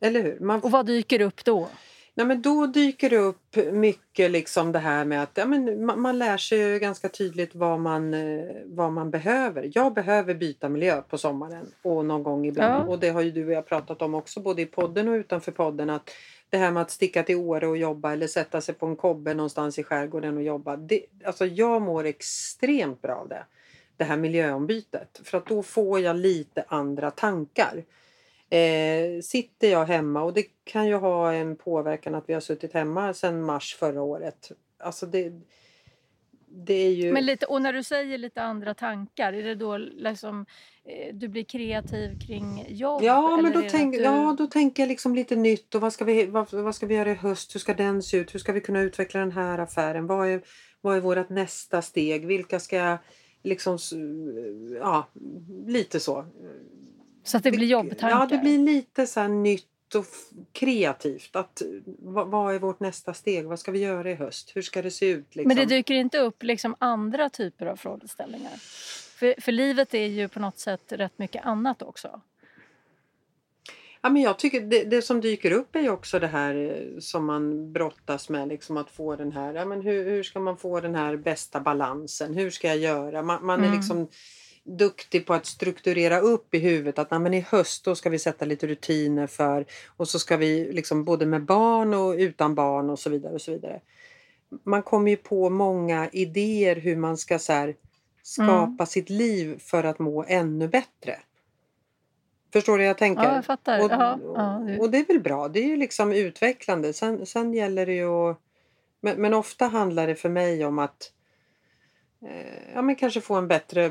Eller 0.00 0.22
hur? 0.22 0.40
Man... 0.40 0.60
Och 0.60 0.70
vad 0.70 0.86
dyker 0.86 1.20
upp 1.20 1.44
då? 1.44 1.68
Nej, 2.14 2.26
men 2.26 2.42
då 2.42 2.66
dyker 2.66 3.10
det 3.10 3.18
upp 3.18 3.56
mycket 3.72 4.30
liksom 4.30 4.72
det 4.72 4.78
här 4.78 5.04
med 5.04 5.22
att 5.22 5.30
ja, 5.34 5.46
men 5.46 5.86
man, 5.86 6.00
man 6.00 6.18
lär 6.18 6.36
sig 6.36 6.78
ganska 6.78 7.08
tydligt 7.08 7.54
vad 7.54 7.80
man, 7.80 8.14
eh, 8.14 8.44
vad 8.64 8.92
man 8.92 9.10
behöver. 9.10 9.70
Jag 9.74 9.94
behöver 9.94 10.34
byta 10.34 10.68
miljö 10.68 11.02
på 11.02 11.18
sommaren 11.18 11.66
och 11.82 12.04
någon 12.04 12.22
gång 12.22 12.46
ibland. 12.46 12.88
Ja. 12.88 12.92
Och 12.92 12.98
det 12.98 13.08
har 13.08 13.20
ju 13.20 13.30
du 13.30 13.46
och 13.46 13.52
jag 13.52 13.66
pratat 13.66 14.02
om 14.02 14.14
också 14.14 14.40
både 14.40 14.62
i 14.62 14.66
podden 14.66 15.08
och 15.08 15.12
utanför 15.12 15.52
podden. 15.52 15.90
att 15.90 16.10
det 16.50 16.58
här 16.58 16.70
med 16.70 16.82
att 16.82 16.90
sticka 16.90 17.22
till 17.22 17.36
Åre 17.36 17.66
och 17.66 17.76
jobba 17.76 18.12
eller 18.12 18.26
sätta 18.26 18.60
sig 18.60 18.74
på 18.74 18.86
en 18.86 18.96
kobbe 18.96 19.34
någonstans 19.34 19.78
i 19.78 19.82
skärgården 19.82 20.36
och 20.36 20.42
jobba. 20.42 20.76
Det, 20.76 21.04
alltså 21.24 21.46
jag 21.46 21.82
mår 21.82 22.04
extremt 22.04 23.02
bra 23.02 23.14
av 23.14 23.28
det. 23.28 23.44
Det 23.96 24.04
här 24.04 24.16
miljöombytet. 24.16 25.20
För 25.24 25.38
att 25.38 25.46
då 25.46 25.62
får 25.62 26.00
jag 26.00 26.16
lite 26.16 26.64
andra 26.68 27.10
tankar. 27.10 27.84
Eh, 28.52 29.20
sitter 29.20 29.70
jag 29.70 29.84
hemma 29.84 30.22
och 30.22 30.32
det 30.32 30.44
kan 30.64 30.86
ju 30.86 30.94
ha 30.94 31.32
en 31.32 31.56
påverkan 31.56 32.14
att 32.14 32.28
vi 32.28 32.34
har 32.34 32.40
suttit 32.40 32.72
hemma 32.72 33.14
sedan 33.14 33.42
mars 33.42 33.76
förra 33.78 34.02
året. 34.02 34.52
Alltså 34.78 35.06
det, 35.06 35.32
det 36.48 36.74
är 36.74 36.90
ju... 36.90 37.12
Men 37.12 37.26
lite, 37.26 37.46
och 37.46 37.62
när 37.62 37.72
du 37.72 37.82
säger 37.82 38.18
lite 38.18 38.42
andra 38.42 38.74
tankar, 38.74 39.32
är 39.32 39.42
det 39.42 39.54
då 39.54 39.76
liksom 39.76 40.46
eh, 40.84 41.14
du 41.14 41.28
blir 41.28 41.44
kreativ 41.44 42.18
kring 42.26 42.64
jobb? 42.68 43.02
Ja, 43.02 43.36
men 43.42 43.52
då, 43.52 43.62
tänk, 43.70 43.94
du... 43.94 44.02
ja, 44.02 44.34
då 44.38 44.46
tänker 44.46 44.82
jag 44.82 44.88
liksom 44.88 45.14
lite 45.14 45.36
nytt 45.36 45.74
och 45.74 45.80
vad 45.80 45.92
ska, 45.92 46.04
vi, 46.04 46.26
vad, 46.26 46.52
vad, 46.52 46.74
ska 46.74 46.86
vi 46.86 46.94
göra 46.94 47.10
i 47.10 47.14
höst? 47.14 47.54
Hur 47.54 47.60
ska 47.60 47.74
den 47.74 48.02
se 48.02 48.16
ut? 48.16 48.34
Hur 48.34 48.38
ska 48.38 48.52
vi 48.52 48.60
kunna 48.60 48.80
utveckla 48.80 49.20
den 49.20 49.32
här 49.32 49.58
affären? 49.58 50.06
Vad 50.06 50.28
är, 50.28 50.42
vad 50.80 50.96
är 50.96 51.00
vårt 51.00 51.28
nästa 51.28 51.82
steg? 51.82 52.26
Vilka 52.26 52.60
ska 52.60 52.98
liksom, 53.42 53.78
ja, 54.80 55.08
lite 55.66 56.00
så. 56.00 56.24
Så 57.24 57.36
att 57.36 57.42
det 57.42 57.50
blir 57.50 57.66
jobbtankar? 57.66 58.18
Ja, 58.18 58.26
det 58.26 58.38
blir 58.38 58.58
lite 58.58 59.06
så 59.06 59.26
nytt 59.28 59.66
och 59.94 60.06
kreativt. 60.52 61.36
Att, 61.36 61.62
vad, 61.98 62.28
vad, 62.28 62.54
är 62.54 62.58
vårt 62.58 62.80
nästa 62.80 63.14
steg? 63.14 63.46
Vad 63.46 63.58
ska 63.58 63.72
vi 63.72 63.78
göra 63.78 64.10
i 64.10 64.14
höst? 64.14 64.52
Hur 64.54 64.62
ska 64.62 64.82
det 64.82 64.90
se 64.90 65.06
ut? 65.06 65.36
Liksom? 65.36 65.48
Men 65.48 65.56
det 65.56 65.64
dyker 65.64 65.94
inte 65.94 66.18
upp 66.18 66.42
liksom 66.42 66.74
andra 66.78 67.30
typer 67.30 67.66
av 67.66 67.76
frågeställningar? 67.76 68.52
För, 69.18 69.40
för 69.40 69.52
livet 69.52 69.94
är 69.94 70.06
ju 70.06 70.28
på 70.28 70.40
något 70.40 70.58
sätt 70.58 70.82
rätt 70.88 71.18
mycket 71.18 71.44
annat 71.44 71.82
också. 71.82 72.20
Ja, 74.04 74.10
men 74.10 74.22
jag 74.22 74.38
tycker 74.38 74.60
det, 74.60 74.84
det, 74.84 75.02
som 75.02 75.20
dyker 75.20 75.50
upp 75.52 75.76
är 75.76 75.80
ju 75.80 75.90
också 75.90 76.18
det 76.18 76.26
här 76.26 76.54
eh, 76.54 76.98
som 76.98 77.24
man 77.24 77.72
brottas 77.72 78.28
med. 78.28 78.48
Liksom 78.48 78.76
att 78.76 78.90
få 78.90 79.16
den 79.16 79.32
här, 79.32 79.54
ja, 79.54 79.64
men 79.64 79.82
hur, 79.82 80.04
hur 80.04 80.22
ska 80.22 80.40
man 80.40 80.56
få 80.56 80.80
den 80.80 80.94
här 80.94 81.16
bästa 81.16 81.60
balansen? 81.60 82.34
Hur 82.34 82.50
ska 82.50 82.68
jag 82.68 82.76
göra? 82.76 83.22
Man, 83.22 83.46
man 83.46 83.58
mm. 83.58 83.72
är 83.72 83.76
liksom 83.76 84.08
duktig 84.64 85.26
på 85.26 85.34
att 85.34 85.46
strukturera 85.46 86.20
upp 86.20 86.54
i 86.54 86.58
huvudet 86.58 86.98
att 86.98 87.10
men 87.10 87.34
i 87.34 87.40
höst 87.40 87.84
då 87.84 87.94
ska 87.94 88.10
vi 88.10 88.18
sätta 88.18 88.44
lite 88.44 88.66
rutiner 88.66 89.26
för 89.26 89.66
och 89.96 90.08
så 90.08 90.18
ska 90.18 90.36
vi 90.36 90.72
liksom 90.72 91.04
både 91.04 91.26
med 91.26 91.44
barn 91.44 91.94
och 91.94 92.14
utan 92.14 92.54
barn 92.54 92.90
och 92.90 92.98
så 92.98 93.10
vidare. 93.10 93.34
och 93.34 93.40
så 93.40 93.52
vidare. 93.52 93.80
Man 94.64 94.82
kommer 94.82 95.10
ju 95.10 95.16
på 95.16 95.50
många 95.50 96.08
idéer 96.12 96.76
hur 96.76 96.96
man 96.96 97.16
ska 97.16 97.38
så 97.38 97.52
här, 97.52 97.76
skapa 98.22 98.62
mm. 98.62 98.86
sitt 98.86 99.10
liv 99.10 99.58
för 99.58 99.84
att 99.84 99.98
må 99.98 100.24
ännu 100.28 100.68
bättre. 100.68 101.18
Förstår 102.52 102.78
du 102.78 102.84
jag 102.84 102.98
tänker? 102.98 103.22
Ja, 103.22 103.34
jag 103.34 103.44
fattar. 103.44 103.84
Och, 103.84 103.90
Jaha, 103.90 104.18
ja, 104.34 104.78
och 104.80 104.90
det 104.90 104.98
är 104.98 105.06
väl 105.06 105.20
bra. 105.20 105.48
Det 105.48 105.60
är 105.60 105.66
ju 105.66 105.76
liksom 105.76 106.12
utvecklande. 106.12 106.92
Sen, 106.92 107.26
sen 107.26 107.54
gäller 107.54 107.86
det 107.86 107.94
ju 107.94 108.08
att... 108.08 108.38
Men, 109.00 109.20
men 109.20 109.34
ofta 109.34 109.66
handlar 109.66 110.06
det 110.06 110.14
för 110.14 110.28
mig 110.28 110.64
om 110.64 110.78
att 110.78 111.12
ja, 112.74 112.82
men 112.82 112.96
kanske 112.96 113.20
få 113.20 113.34
en 113.34 113.48
bättre, 113.48 113.90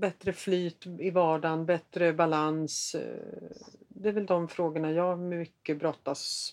bättre 0.00 0.32
flyt 0.32 0.86
i 0.86 1.10
vardagen, 1.10 1.66
bättre 1.66 2.12
balans. 2.12 2.94
Eh, 2.94 3.56
det 3.88 4.08
är 4.08 4.12
väl 4.12 4.26
de 4.26 4.48
frågorna 4.48 4.92
jag 4.92 5.18
mycket 5.18 5.78
brottas 5.78 6.52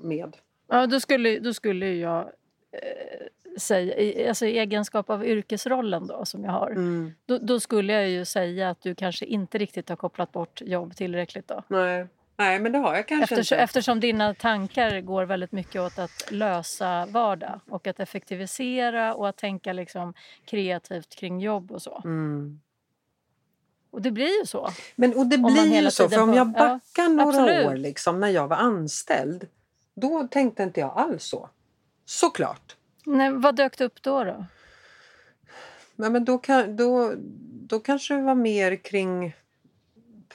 med. 0.00 0.36
Ja, 0.68 0.86
då 0.86 1.00
skulle, 1.00 1.38
då 1.38 1.54
skulle 1.54 1.94
jag 1.94 2.20
eh, 2.72 3.58
säga, 3.58 4.28
alltså 4.28 4.46
i 4.46 4.58
egenskap 4.58 5.10
av 5.10 5.26
yrkesrollen 5.26 6.06
då 6.06 6.24
som 6.24 6.44
jag 6.44 6.52
har, 6.52 6.70
mm. 6.70 7.12
då, 7.26 7.38
då, 7.38 7.60
skulle 7.60 7.92
jag 7.92 8.08
ju 8.08 8.24
säga 8.24 8.70
att 8.70 8.82
du 8.82 8.94
kanske 8.94 9.26
inte 9.26 9.58
riktigt 9.58 9.88
har 9.88 9.96
kopplat 9.96 10.32
bort 10.32 10.60
jobb 10.60 10.96
tillräckligt 10.96 11.48
då. 11.48 11.62
Nej. 11.68 12.06
Nej, 12.42 12.58
men 12.58 12.72
det 12.72 12.78
har 12.78 12.94
jag 12.94 13.08
kanske 13.08 13.34
eftersom, 13.34 13.56
inte. 13.56 13.62
Eftersom 13.62 14.00
dina 14.00 14.34
tankar 14.34 15.00
går 15.00 15.24
väldigt 15.24 15.52
mycket 15.52 15.80
åt 15.80 15.98
att 15.98 16.30
lösa 16.30 17.06
vardag 17.06 17.60
och 17.70 17.86
att 17.86 18.00
effektivisera 18.00 19.14
och 19.14 19.28
att 19.28 19.36
tänka 19.36 19.72
liksom 19.72 20.14
kreativt 20.44 21.14
kring 21.14 21.40
jobb 21.40 21.72
och 21.72 21.82
så. 21.82 22.02
Mm. 22.04 22.60
Och 23.90 24.02
det 24.02 24.10
blir 24.10 24.40
ju 24.40 24.46
så. 24.46 24.70
Men 24.96 25.14
och 25.14 25.26
det 25.26 25.38
blir 25.38 25.82
ju 25.82 25.90
så, 25.90 26.08
för 26.08 26.22
om 26.22 26.34
jag 26.34 26.52
backar 26.52 26.80
ja, 26.96 27.08
några 27.08 27.28
absolut. 27.28 27.66
år 27.66 27.76
liksom, 27.76 28.20
när 28.20 28.28
jag 28.28 28.48
var 28.48 28.56
anställd, 28.56 29.48
då 29.94 30.28
tänkte 30.30 30.62
inte 30.62 30.80
jag 30.80 30.92
alls 30.96 31.24
så. 31.24 31.48
Såklart. 32.04 32.76
Nej, 33.04 33.32
vad 33.32 33.56
dök 33.56 33.78
det 33.78 33.84
upp 33.84 34.02
då? 34.02 34.24
då? 34.24 34.46
Ja, 35.96 36.10
men 36.10 36.24
då, 36.24 36.38
kan, 36.38 36.76
då, 36.76 37.12
då 37.68 37.80
kanske 37.80 38.14
det 38.14 38.22
var 38.22 38.34
mer 38.34 38.76
kring 38.76 39.34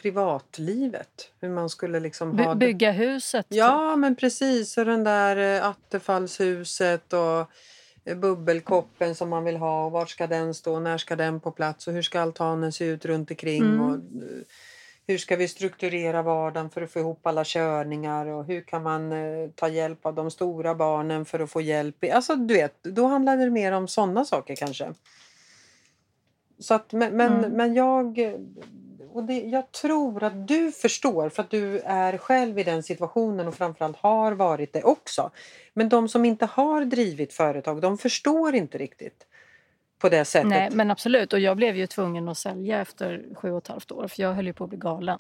privatlivet. 0.02 1.32
Hur 1.42 1.50
man 1.50 1.70
skulle 1.70 2.00
liksom 2.00 2.36
By 2.36 2.44
ha... 2.44 2.50
det- 2.54 2.60
bygga 2.66 2.92
huset. 2.92 3.50
typ. 3.50 3.58
Ja, 3.58 3.96
men 3.96 4.16
precis. 4.16 4.78
Och 4.78 4.86
den 4.86 5.04
där 5.04 5.58
eh, 5.62 5.66
attefallshuset 5.68 7.14
och 7.14 7.40
eh, 8.06 8.18
bubbelkoppen 8.18 9.16
som 9.16 9.30
man 9.30 9.44
vill 9.44 9.58
ha. 9.58 9.86
Och 9.86 9.92
vart 9.92 10.10
ska 10.10 10.28
den 10.28 10.54
stå? 10.54 10.80
När 10.80 10.98
ska 10.98 11.16
den 11.16 11.40
på 11.40 11.52
plats? 11.52 11.88
Och 11.88 11.94
hur 11.94 12.02
ska 12.02 12.22
altanen 12.22 12.72
se 12.72 12.86
ut 12.86 13.06
runt 13.06 13.32
omkring? 13.32 13.64
Mm. 13.64 13.82
Och, 13.82 13.96
eh, 13.96 14.38
hur 15.10 15.18
ska 15.18 15.36
vi 15.36 15.48
strukturera 15.48 16.22
vardagen 16.22 16.70
för 16.70 16.82
att 16.82 16.92
få 16.92 17.00
ihop 17.00 17.28
alla 17.28 17.44
körningar? 17.46 18.26
Och 18.26 18.46
hur 18.46 18.62
kan 18.62 18.84
man 18.84 19.14
ta 19.56 19.68
hjälp 19.70 20.06
av 20.06 20.14
de 20.14 20.32
stora 20.32 20.76
barnen 20.76 21.26
för 21.26 21.40
att 21.40 21.52
få 21.52 21.62
hjälp? 21.62 21.96
Alltså, 22.14 22.36
du 22.36 22.54
vet, 22.54 22.84
då 22.84 23.06
handlar 23.08 23.38
det 23.38 23.50
mer 23.50 23.72
om 23.72 23.88
sådana 23.88 24.26
saker 24.26 24.56
kanske. 24.56 24.94
Så 26.60 26.74
att, 26.74 26.94
men, 26.94 27.18
men, 27.18 27.34
Mm. 27.38 27.52
men 27.52 27.74
jag... 27.74 28.20
Och 29.14 29.24
det, 29.24 29.40
jag 29.40 29.72
tror 29.72 30.24
att 30.24 30.48
du 30.48 30.72
förstår 30.72 31.30
för 31.30 31.44
att 31.44 31.50
du 31.50 31.80
är 31.80 32.18
själv 32.18 32.60
i 32.60 32.64
den 32.64 32.84
situationen 32.84 33.48
och 33.48 33.56
framförallt 33.56 33.98
har 33.98 34.32
varit 34.32 34.74
det 34.74 34.84
också. 34.84 35.32
Men 35.74 35.90
de 35.90 36.10
som 36.10 36.26
inte 36.26 36.46
har 36.46 36.86
drivit 36.86 37.34
företag, 37.34 37.82
de 37.82 37.98
förstår 37.98 38.56
inte 38.56 38.78
riktigt 38.78 39.26
på 40.00 40.10
det 40.10 40.26
sättet. 40.26 40.50
Nej, 40.50 40.70
men 40.72 40.92
absolut. 40.92 41.34
Och 41.34 41.40
jag 41.40 41.58
blev 41.58 41.76
ju 41.76 41.88
tvungen 41.88 42.30
att 42.30 42.38
sälja 42.38 42.82
efter 42.82 43.26
sju 43.36 43.52
och 43.52 43.58
ett 43.58 43.68
halvt 43.68 43.92
år 43.92 44.08
för 44.08 44.22
jag 44.22 44.34
höll 44.34 44.48
ju 44.48 44.54
på 44.54 44.64
att 44.64 44.70
bli 44.70 44.80
galen. 44.80 45.20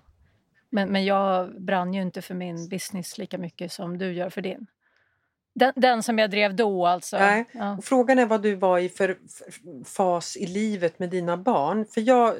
Men, 0.69 0.89
men 0.89 1.05
jag 1.05 1.61
brann 1.61 1.93
ju 1.93 2.01
inte 2.01 2.21
för 2.21 2.33
min 2.35 2.69
business 2.69 3.17
lika 3.17 3.37
mycket 3.37 3.71
som 3.71 3.97
du 3.97 4.13
gör 4.13 4.29
för 4.29 4.41
din. 4.41 4.67
Den, 5.53 5.73
den 5.75 6.03
som 6.03 6.19
jag 6.19 6.31
drev 6.31 6.55
då 6.55 6.87
alltså. 6.87 7.17
Nej. 7.17 7.45
Ja. 7.51 7.77
Frågan 7.83 8.19
är 8.19 8.25
vad 8.25 8.41
du 8.41 8.55
var 8.55 8.79
i 8.79 8.89
för 8.89 9.17
för 9.29 9.83
fas 9.83 10.37
i 10.37 10.45
livet 10.47 10.99
med 10.99 11.09
dina 11.09 11.37
barn. 11.37 11.85
För 11.85 12.01
jag 12.01 12.27
eh, 12.27 12.35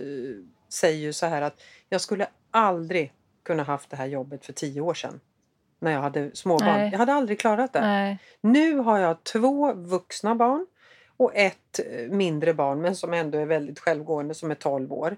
säger 0.70 0.98
ju 1.00 1.14
så 1.14 1.26
här 1.26 1.42
att 1.42 1.62
jag 1.90 2.02
skulle 2.02 2.28
aldrig 2.52 3.14
kunna 3.44 3.64
haft 3.64 3.90
det 3.90 3.96
här 3.96 4.06
jobbet 4.06 4.46
för 4.46 4.54
tio 4.54 4.82
år 4.82 4.94
sedan. 4.94 5.20
När 5.80 5.92
jag 5.92 6.02
hade 6.02 6.36
småbarn. 6.36 6.80
Nej. 6.80 6.92
Jag 6.92 7.00
hade 7.00 7.14
aldrig 7.14 7.40
klarat 7.40 7.74
det. 7.74 7.82
Nej. 7.82 8.18
Nu 8.42 8.78
har 8.78 9.00
jag 9.00 9.24
två 9.24 9.74
vuxna 9.74 10.36
barn 10.36 10.68
och 11.18 11.36
ett 11.36 11.80
eh, 11.80 12.10
mindre 12.10 12.54
barn 12.54 12.82
men 12.82 12.96
som 12.96 13.14
ändå 13.14 13.38
är 13.38 13.46
väldigt 13.46 13.80
självgående 13.80 14.34
som 14.34 14.52
är 14.52 14.56
12 14.56 14.94
år. 14.94 15.18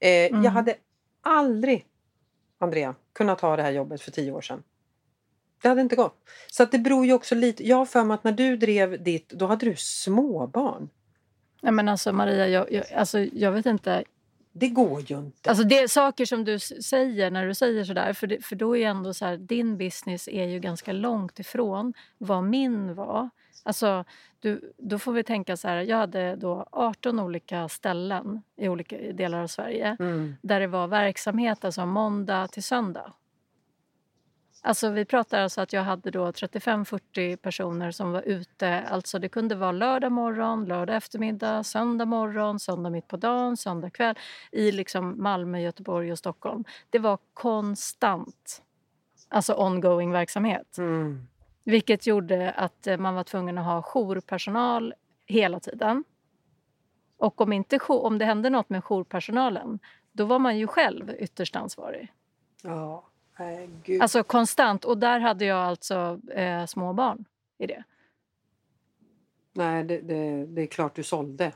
Eh, 0.00 0.26
Mm. 0.30 0.44
Jag 0.44 0.50
hade 0.50 0.74
aldrig, 1.22 1.86
Andrea, 2.58 2.94
kunnat 3.12 3.40
ha 3.40 3.56
det 3.56 3.62
här 3.62 3.70
jobbet 3.70 4.00
för 4.00 4.10
10 4.10 4.32
år 4.32 4.40
sedan. 4.40 4.62
Det 5.62 5.68
hade 5.68 5.80
inte 5.80 5.96
gått. 5.96 6.28
Så 6.50 6.62
att 6.62 6.72
det 6.72 6.78
beror 6.78 7.06
ju 7.06 7.12
också 7.12 7.34
lite. 7.34 7.66
Jag 7.68 7.76
har 7.76 7.86
för 7.86 8.04
mig 8.04 8.14
att 8.14 8.24
när 8.24 8.32
du 8.32 8.56
drev 8.56 9.02
ditt, 9.02 9.28
då 9.28 9.46
hade 9.46 9.66
du 9.66 9.76
småbarn. 9.76 10.88
Nej, 11.62 11.72
men 11.72 11.88
alltså 11.88 12.12
Maria, 12.12 12.48
jag, 12.48 12.72
jag, 12.72 12.92
alltså, 12.92 13.18
jag 13.20 13.52
vet 13.52 13.66
inte. 13.66 14.04
Det 14.58 14.68
går 14.68 15.00
ju 15.00 15.18
inte. 15.18 15.50
Alltså 15.50 15.64
det 15.64 15.78
är 15.78 15.88
saker 15.88 16.24
som 16.24 16.44
du 16.44 16.58
säger 16.58 17.30
när 17.30 17.46
du 17.46 17.54
säger 17.54 17.84
sådär. 17.84 18.12
För, 18.12 18.26
det, 18.26 18.44
för 18.44 18.56
då 18.56 18.76
är 18.76 18.88
ändå 18.88 19.14
så 19.14 19.24
här, 19.24 19.36
din 19.36 19.78
business 19.78 20.28
är 20.28 20.44
ju 20.44 20.58
ganska 20.60 20.92
långt 20.92 21.38
ifrån 21.38 21.94
vad 22.18 22.44
min 22.44 22.94
var. 22.94 23.30
Alltså, 23.62 24.04
du, 24.40 24.72
då 24.76 24.98
får 24.98 25.12
vi 25.12 25.22
tänka 25.22 25.56
så 25.56 25.68
här, 25.68 25.76
jag 25.76 25.96
hade 25.96 26.36
då 26.36 26.66
18 26.72 27.20
olika 27.20 27.68
ställen 27.68 28.42
i 28.56 28.68
olika 28.68 28.96
delar 29.12 29.42
av 29.42 29.46
Sverige 29.46 29.96
Mm. 30.00 30.36
där 30.42 30.60
det 30.60 30.66
var 30.66 30.86
verksamhet 30.88 31.64
alltså 31.64 31.86
måndag 31.86 32.48
till 32.48 32.62
söndag. 32.62 33.12
Alltså 34.62 34.90
vi 34.90 35.04
pratar 35.04 35.40
alltså 35.40 35.60
att 35.60 35.72
jag 35.72 35.82
hade 35.82 36.10
då 36.10 36.26
35-40 36.26 37.36
personer 37.36 37.90
som 37.90 38.12
var 38.12 38.22
ute. 38.22 38.80
Alltså 38.80 39.18
det 39.18 39.28
kunde 39.28 39.54
vara 39.54 39.72
lördag 39.72 40.12
morgon, 40.12 40.64
lördag 40.64 40.96
eftermiddag, 40.96 41.64
söndag 41.64 42.04
morgon, 42.04 42.60
söndag 42.60 42.90
mitt 42.90 43.08
på 43.08 43.16
dagen, 43.16 43.56
söndag 43.56 43.90
kväll 43.90 44.14
i 44.52 44.72
liksom 44.72 45.22
Malmö, 45.22 45.60
Göteborg 45.60 46.12
och 46.12 46.18
Stockholm. 46.18 46.64
Det 46.90 46.98
var 46.98 47.18
konstant, 47.34 48.62
alltså 49.28 49.54
ongoing 49.54 50.12
verksamhet. 50.12 50.78
Mm. 50.78 51.26
Vilket 51.64 52.06
gjorde 52.06 52.50
att 52.50 52.86
eh, 52.86 52.98
man 52.98 53.14
var 53.14 53.24
tvungen 53.24 53.58
att 53.58 53.64
ha 53.64 53.82
jourpersonal 53.82 54.94
hela 55.26 55.60
tiden. 55.60 56.04
Och 57.16 57.40
om, 57.40 57.52
inte, 57.52 57.78
om 57.88 58.18
det 58.18 58.24
hände 58.24 58.50
något 58.50 58.70
med 58.70 58.84
jourpersonalen, 58.84 59.78
då 60.12 60.24
var 60.24 60.38
man 60.38 60.58
ju 60.58 60.66
själv 60.66 61.14
ytterst 61.18 61.56
ansvarig. 61.56 62.12
Ja, 62.62 63.07
gud. 63.84 64.02
Alltså 64.02 64.22
konstant. 64.22 64.84
Och 64.84 64.98
där 64.98 65.20
hade 65.20 65.44
jag 65.44 65.58
alltså 65.58 66.20
eh, 66.34 66.66
små 66.66 66.92
barn 66.92 67.24
i 67.58 67.66
det. 67.66 67.84
Nej, 69.52 69.84
det, 69.84 70.00
det, 70.00 70.46
det 70.46 70.62
är 70.62 70.66
klart 70.66 70.94
du 70.94 71.02
sålde. 71.02 71.52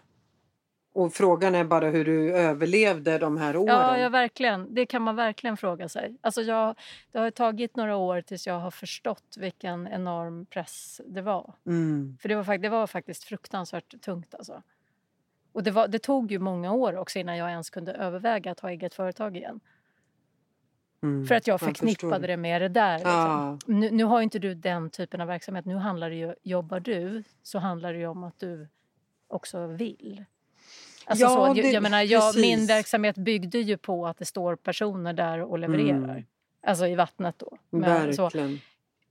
Och 0.94 1.12
frågan 1.12 1.54
är 1.54 1.64
bara 1.64 1.90
hur 1.90 2.04
du 2.04 2.36
överlevde 2.36 3.18
de 3.18 3.36
här 3.36 3.56
åren. 3.56 3.74
Ja, 3.74 3.98
ja, 3.98 4.08
verkligen. 4.08 4.74
Det 4.74 4.86
kan 4.86 5.02
man 5.02 5.16
verkligen 5.16 5.56
fråga 5.56 5.88
sig. 5.88 6.16
Alltså 6.20 6.42
jag, 6.42 6.74
det 7.12 7.18
har 7.18 7.30
tagit 7.30 7.76
några 7.76 7.96
år 7.96 8.20
tills 8.20 8.46
jag 8.46 8.58
har 8.58 8.70
förstått 8.70 9.36
vilken 9.38 9.88
enorm 9.88 10.46
press 10.46 11.00
det 11.06 11.22
var. 11.22 11.54
Mm. 11.66 12.18
För 12.20 12.28
det 12.28 12.34
var, 12.34 12.58
det 12.58 12.68
var 12.68 12.86
faktiskt 12.86 13.24
fruktansvärt 13.24 14.00
tungt. 14.00 14.34
Alltså. 14.34 14.62
Och 15.52 15.62
det, 15.62 15.70
var, 15.70 15.88
det 15.88 15.98
tog 15.98 16.32
ju 16.32 16.38
många 16.38 16.72
år 16.72 16.96
också 16.96 17.18
innan 17.18 17.36
jag 17.36 17.50
ens 17.50 17.70
kunde 17.70 17.92
överväga 17.92 18.52
att 18.52 18.60
ha 18.60 18.70
eget 18.70 18.94
företag 18.94 19.36
igen. 19.36 19.60
Mm. 21.02 21.26
För 21.26 21.35
att 21.35 21.47
jag 21.47 21.61
förknippade 21.61 22.26
det 22.26 22.37
med 22.37 22.62
det 22.62 22.68
där. 22.68 22.99
Liksom. 22.99 23.12
Ja. 23.12 23.59
Nu, 23.66 23.90
nu 23.90 24.04
har 24.04 24.18
ju 24.18 24.25
inte 24.25 24.38
du 24.38 24.54
den 24.54 24.90
typen 24.90 25.21
av 25.21 25.26
verksamhet. 25.26 25.64
Nu 25.64 25.75
handlar 25.76 26.11
det 26.11 26.16
ju, 26.16 26.35
jobbar 26.42 26.80
du 26.80 27.23
så 27.42 27.59
handlar 27.59 27.92
det 27.92 27.99
ju 27.99 28.06
om 28.06 28.25
att 28.25 28.38
du 28.40 28.68
också 29.28 29.66
vill. 29.66 30.25
Alltså 31.04 31.25
Ja, 31.25 31.28
så, 31.28 31.47
jag, 31.47 31.56
det- 31.56 31.71
jag 31.71 31.82
menar, 31.82 32.02
jag, 32.02 32.37
min 32.40 32.66
verksamhet 32.66 33.16
byggde 33.16 33.59
ju 33.59 33.76
på 33.76 34.06
att 34.06 34.18
det 34.18 34.25
står 34.25 34.56
personer 34.56 35.12
där 35.12 35.42
och 35.42 35.59
levererar. 35.59 35.97
Mm. 35.97 36.25
Alltså 36.66 36.87
i 36.87 36.94
vattnet 36.94 37.38
då. 37.38 37.56
Men 37.71 38.14
så, 38.14 38.23
Verkligen. 38.23 38.59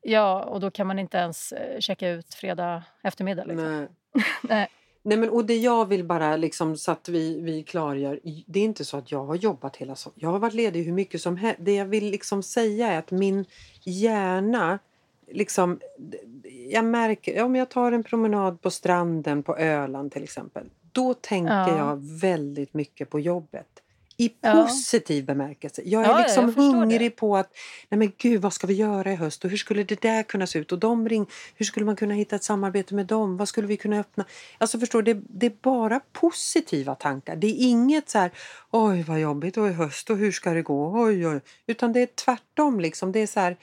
ja, 0.01 0.43
och 0.43 0.60
då 0.60 0.71
kan 0.71 0.88
man 0.88 1.00
inte 1.00 1.17
ens 1.17 1.51
eh, 1.51 1.79
checka 1.79 2.10
ut 2.10 2.33
fredag 2.33 2.83
eftermiddag. 3.03 3.43
Liksom. 3.45 3.77
Nej. 3.77 3.88
Nej. 4.41 4.67
Nej, 5.03 5.17
men, 5.17 5.29
och 5.29 5.46
det 5.46 5.58
jag 5.58 5.86
vill 5.86 6.03
bara 6.03 6.38
liksom 6.38 6.77
så 6.77 6.91
att 6.91 7.10
vi, 7.10 7.39
vi 7.41 7.63
klargör. 7.63 8.20
Det 8.46 8.60
är 8.60 8.63
inte 8.63 8.86
så 8.86 8.98
att 8.98 9.12
jag 9.12 9.25
har 9.25 9.36
jobbat 9.36 9.75
hela 9.75 9.96
sommaren. 9.96 10.20
Jag 10.22 10.29
har 10.29 10.39
varit 10.39 10.53
ledig 10.53 10.84
hur 10.84 10.93
mycket 10.93 11.22
som 11.22 11.38
helst. 11.38 11.60
Det 11.62 11.75
jag 11.75 11.86
vill 11.86 12.12
liksom 12.12 12.43
säga 12.43 12.88
är 12.88 13.00
att 13.00 13.12
min 13.12 13.46
hjärna 13.84 14.79
liksom... 15.31 15.79
Jag 16.70 16.86
märker, 16.86 17.43
om 17.43 17.55
jag 17.55 17.70
tar 17.70 17.91
en 17.91 18.03
promenad 18.03 18.62
på 18.62 18.72
stranden 18.72 19.43
på 19.43 19.58
Öland 19.58 20.12
till 20.12 20.24
exempel. 20.24 20.70
Då 20.91 21.13
tänker 21.13 21.53
Ja. 21.53 21.77
jag 21.77 22.20
väldigt 22.22 22.74
mycket 22.74 23.10
på 23.10 23.20
jobbet. 23.20 23.67
I 24.21 24.31
Ja. 24.41 24.53
positiv 24.63 25.25
bemärkelse. 25.25 25.81
Jag 25.85 26.03
är 26.03 26.09
Ja, 26.09 26.11
ja, 26.17 26.21
liksom 26.23 26.45
jag 26.45 26.53
hungrig 26.53 26.99
det. 26.99 27.09
på 27.09 27.37
att 27.37 27.53
nej 27.89 27.97
men 27.99 28.11
gud 28.17 28.41
vad 28.41 28.53
ska 28.53 28.67
vi 28.67 28.73
göra 28.73 29.11
i 29.11 29.15
höst 29.15 29.43
och 29.43 29.49
hur 29.49 29.57
skulle 29.57 29.83
det 29.83 30.01
där 30.01 30.23
kunna 30.23 30.47
se 30.47 30.59
ut 30.59 30.71
och 30.71 30.79
de 30.79 31.09
ring, 31.09 31.25
hur 31.55 31.65
skulle 31.65 31.85
man 31.85 31.95
kunna 31.95 32.13
hitta 32.13 32.35
ett 32.35 32.43
samarbete 32.43 32.95
med 32.95 33.05
dem, 33.05 33.37
vad 33.37 33.47
skulle 33.47 33.67
vi 33.67 33.77
kunna 33.77 33.99
öppna? 33.99 34.25
Alltså 34.57 34.79
förstår 34.79 35.01
det, 35.01 35.13
det 35.29 35.45
är 35.45 35.53
bara 35.61 35.99
positiva 36.13 36.95
tankar. 36.95 37.35
Det 37.35 37.47
är 37.47 37.55
inget 37.69 38.09
så 38.09 38.19
här 38.19 38.31
oj 38.71 39.03
vad 39.03 39.19
jobbigt 39.19 39.57
och 39.57 39.67
i 39.67 39.71
höst 39.73 40.09
och 40.09 40.17
hur 40.17 40.31
ska 40.31 40.53
det 40.53 40.61
gå, 40.61 41.01
oj 41.03 41.27
oj. 41.27 41.41
Utan 41.67 41.93
det 41.93 41.99
är 41.99 42.05
tvärtom 42.25 42.79
liksom. 42.79 43.11
Det 43.11 43.19
är 43.19 43.27
så 43.27 43.39
här, 43.39 43.57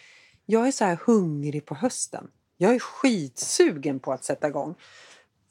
jag 0.46 0.68
är 0.68 0.72
så 0.72 0.84
här 0.84 0.98
hungrig 1.06 1.64
på 1.66 1.74
hösten. 1.74 2.28
Jag 2.56 2.74
är 2.74 2.78
skitsugen 2.78 4.00
på 4.00 4.12
att 4.12 4.24
sätta 4.24 4.48
igång. 4.48 4.74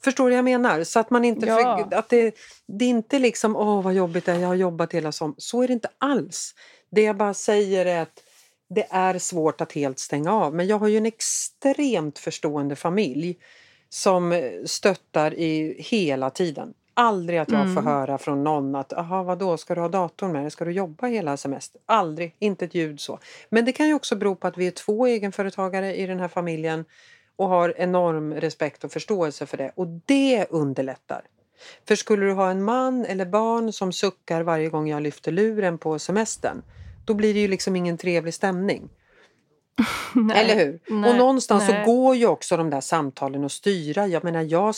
Förstår 0.04 0.24
du 0.24 0.30
vad 0.30 0.38
jag 0.38 0.44
menar? 0.44 0.84
Så 0.84 1.00
att 1.00 1.10
man 1.10 1.24
inte... 1.24 1.46
Ja. 1.46 1.88
För, 1.90 1.96
att 1.96 2.08
det, 2.08 2.34
det 2.66 2.84
är 2.84 2.88
inte 2.88 3.18
liksom 3.18 3.56
åh 3.56 3.82
vad 3.82 3.94
jobbigt 3.94 4.24
det 4.26 4.32
är, 4.32 4.38
jag 4.38 4.48
har 4.48 4.54
jobbat 4.54 4.92
hela 4.94 5.12
sommaren. 5.12 5.34
Så 5.38 5.62
är 5.62 5.66
det 5.66 5.72
inte 5.72 5.88
alls. 5.98 6.54
Det 6.90 7.02
jag 7.02 7.16
bara 7.16 7.34
säger 7.34 7.86
är 7.86 8.02
att 8.02 8.22
det 8.70 8.86
är 8.90 9.18
svårt 9.18 9.60
att 9.60 9.72
helt 9.72 9.98
stänga 9.98 10.32
av. 10.32 10.54
Men 10.54 10.66
jag 10.66 10.78
har 10.78 10.88
ju 10.88 10.96
en 10.96 11.06
extremt 11.06 12.18
förstående 12.18 12.76
familj 12.76 13.36
som 13.88 14.32
eh, 14.32 14.50
stöttar 14.64 15.34
i 15.34 15.76
hela 15.78 16.30
tiden. 16.30 16.74
Aldrig 16.94 17.38
att 17.38 17.50
jag 17.52 17.60
Mm. 17.60 17.74
får 17.74 17.82
höra 17.82 18.18
från 18.18 18.44
någon 18.44 18.74
att 18.74 18.92
aha, 18.92 19.22
vadå, 19.22 19.56
ska 19.56 19.74
du 19.74 19.80
ha 19.80 19.88
datorn 19.88 20.32
med 20.32 20.42
dig? 20.42 20.50
Ska 20.50 20.64
du 20.64 20.72
jobba 20.72 21.06
hela 21.06 21.36
semestern? 21.36 21.82
Aldrig, 21.86 22.36
inte 22.38 22.64
ett 22.64 22.74
ljud 22.74 23.00
så. 23.00 23.18
Men 23.48 23.64
det 23.64 23.72
kan 23.72 23.86
ju 23.88 23.94
också 23.94 24.16
bero 24.16 24.34
på 24.34 24.46
att 24.46 24.58
vi 24.58 24.66
är 24.66 24.70
två 24.70 25.06
egenföretagare 25.06 25.96
i 25.96 26.06
den 26.06 26.20
här 26.20 26.28
familjen 26.28 26.84
och 27.38 27.48
har 27.48 27.74
enorm 27.76 28.34
respekt 28.34 28.84
och 28.84 28.92
förståelse 28.92 29.46
för 29.46 29.56
det. 29.56 29.72
Och 29.74 29.86
det 30.06 30.46
underlättar. 30.50 31.22
För 31.88 31.96
skulle 31.96 32.26
du 32.26 32.32
ha 32.32 32.50
en 32.50 32.62
man 32.62 33.04
eller 33.04 33.24
barn 33.24 33.72
som 33.72 33.92
suckar 33.92 34.42
varje 34.42 34.68
gång 34.68 34.88
jag 34.88 35.02
lyfter 35.02 35.32
luren 35.32 35.78
på 35.78 35.98
semestern, 35.98 36.62
då 37.04 37.14
blir 37.14 37.34
det 37.34 37.40
ju 37.40 37.48
liksom 37.48 37.76
ingen 37.76 37.98
trevlig 37.98 38.34
stämning. 38.34 38.88
Nej. 40.14 40.44
Eller 40.44 40.64
hur? 40.64 40.80
Nej, 40.86 41.10
och 41.10 41.16
någonstans 41.16 41.68
nej. 41.68 41.84
så 41.84 41.92
går 41.92 42.16
ju 42.16 42.26
också 42.26 42.56
de 42.56 42.70
där 42.70 42.80
samtalen 42.80 43.44
att 43.44 43.52
styra. 43.52 44.06
Jag 44.06 44.24
menar, 44.24 44.42
jag, 44.42 44.74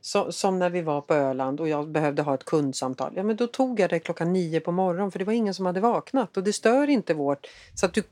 så, 0.00 0.32
som 0.32 0.58
när 0.58 0.70
vi 0.70 0.82
var 0.82 1.00
på 1.00 1.14
Öland 1.14 1.60
och 1.60 1.68
jag 1.68 1.88
behövde 1.88 2.22
ha 2.22 2.34
ett 2.34 2.44
kundsamtal. 2.44 3.12
Ja, 3.16 3.22
men 3.22 3.36
då 3.36 3.46
tog 3.46 3.80
jag 3.80 3.90
det 3.90 3.98
klockan 3.98 4.32
nio 4.32 4.60
på 4.60 4.72
morgonen 4.72 5.10
för 5.10 5.18
det 5.18 5.24
var 5.24 5.32
ingen 5.32 5.54
som 5.54 5.66
hade 5.66 5.80
vaknat 5.80 6.36
och 6.36 6.42
det 6.42 6.52
stör 6.52 6.90
inte 6.90 7.14
vårt... 7.14 7.46
Så 7.74 7.86
att 7.86 7.94
du, 7.94 8.02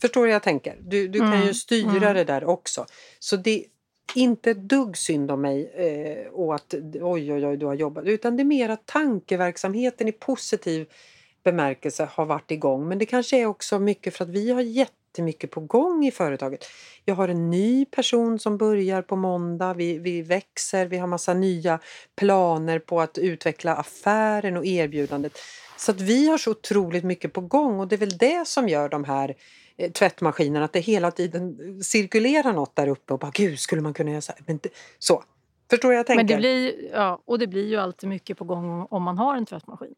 förstår 0.00 0.26
du 0.26 0.32
jag 0.32 0.42
tänker? 0.42 0.76
Du, 0.80 1.08
du 1.08 1.18
kan 1.18 1.32
Mm, 1.32 1.46
ju 1.46 1.54
styra 1.54 1.90
mm. 1.90 2.14
det 2.14 2.24
där 2.24 2.44
också. 2.44 2.86
Så 3.18 3.36
det 3.36 3.50
är 3.50 3.64
inte 4.14 4.50
ett 4.50 4.68
dugg 4.68 4.96
synd 4.96 5.30
om 5.30 5.40
mig 5.40 5.72
eh, 5.74 6.32
och 6.32 6.54
att 6.54 6.74
oj, 7.00 7.32
oj, 7.32 7.46
oj, 7.46 7.56
du 7.56 7.66
har 7.66 7.74
jobbat. 7.74 8.04
Utan 8.04 8.36
det 8.36 8.42
är 8.42 8.44
mera 8.44 8.76
tankeverksamheten 8.76 10.08
är 10.08 10.12
positiv 10.12 10.86
bemärkelse 11.44 12.08
har 12.12 12.26
varit 12.26 12.50
igång. 12.50 12.88
Men 12.88 12.98
det 12.98 13.06
kanske 13.06 13.36
är 13.36 13.46
också 13.46 13.78
mycket 13.78 14.16
för 14.16 14.24
att 14.24 14.30
vi 14.30 14.50
har 14.50 14.60
jättemycket 14.60 15.50
på 15.50 15.60
gång 15.60 16.06
i 16.06 16.10
företaget. 16.10 16.64
Jag 17.04 17.14
har 17.14 17.28
en 17.28 17.50
ny 17.50 17.84
person 17.84 18.38
som 18.38 18.58
börjar 18.58 19.02
på 19.02 19.16
måndag. 19.16 19.74
Vi, 19.74 19.98
vi 19.98 20.22
växer, 20.22 20.86
vi 20.86 20.98
har 20.98 21.06
massa 21.06 21.34
nya 21.34 21.78
planer 22.16 22.78
på 22.78 23.00
att 23.00 23.18
utveckla 23.18 23.74
affären 23.74 24.56
och 24.56 24.66
erbjudandet. 24.66 25.38
Så 25.76 25.90
att 25.90 26.00
vi 26.00 26.28
har 26.28 26.38
så 26.38 26.50
otroligt 26.50 27.04
mycket 27.04 27.32
på 27.32 27.40
gång 27.40 27.80
och 27.80 27.88
det 27.88 27.96
är 27.96 27.98
väl 27.98 28.18
det 28.18 28.48
som 28.48 28.68
gör 28.68 28.88
de 28.88 29.04
här 29.04 29.34
eh, 29.78 29.92
tvättmaskinerna, 29.92 30.64
att 30.64 30.72
det 30.72 30.80
hela 30.80 31.10
tiden 31.10 31.58
cirkulerar 31.82 32.52
något 32.52 32.76
där 32.76 32.88
uppe 32.88 33.12
och 33.12 33.18
bara 33.18 33.30
gud 33.34 33.58
skulle 33.58 33.82
man 33.82 33.94
kunna 33.94 34.10
göra 34.10 34.20
så 34.20 34.32
här. 34.32 34.42
Men 34.46 34.58
det, 34.62 34.68
så. 34.98 35.24
Förstår 35.70 35.94
jag 35.94 36.06
tänker? 36.06 36.24
Men 36.24 36.26
det 36.26 36.36
blir, 36.36 36.90
ja, 36.92 37.22
och 37.24 37.38
det 37.38 37.46
blir 37.46 37.66
ju 37.66 37.76
alltid 37.76 38.08
mycket 38.08 38.38
på 38.38 38.44
gång 38.44 38.86
om 38.90 39.02
man 39.02 39.18
har 39.18 39.36
en 39.36 39.46
tvättmaskin. 39.46 39.94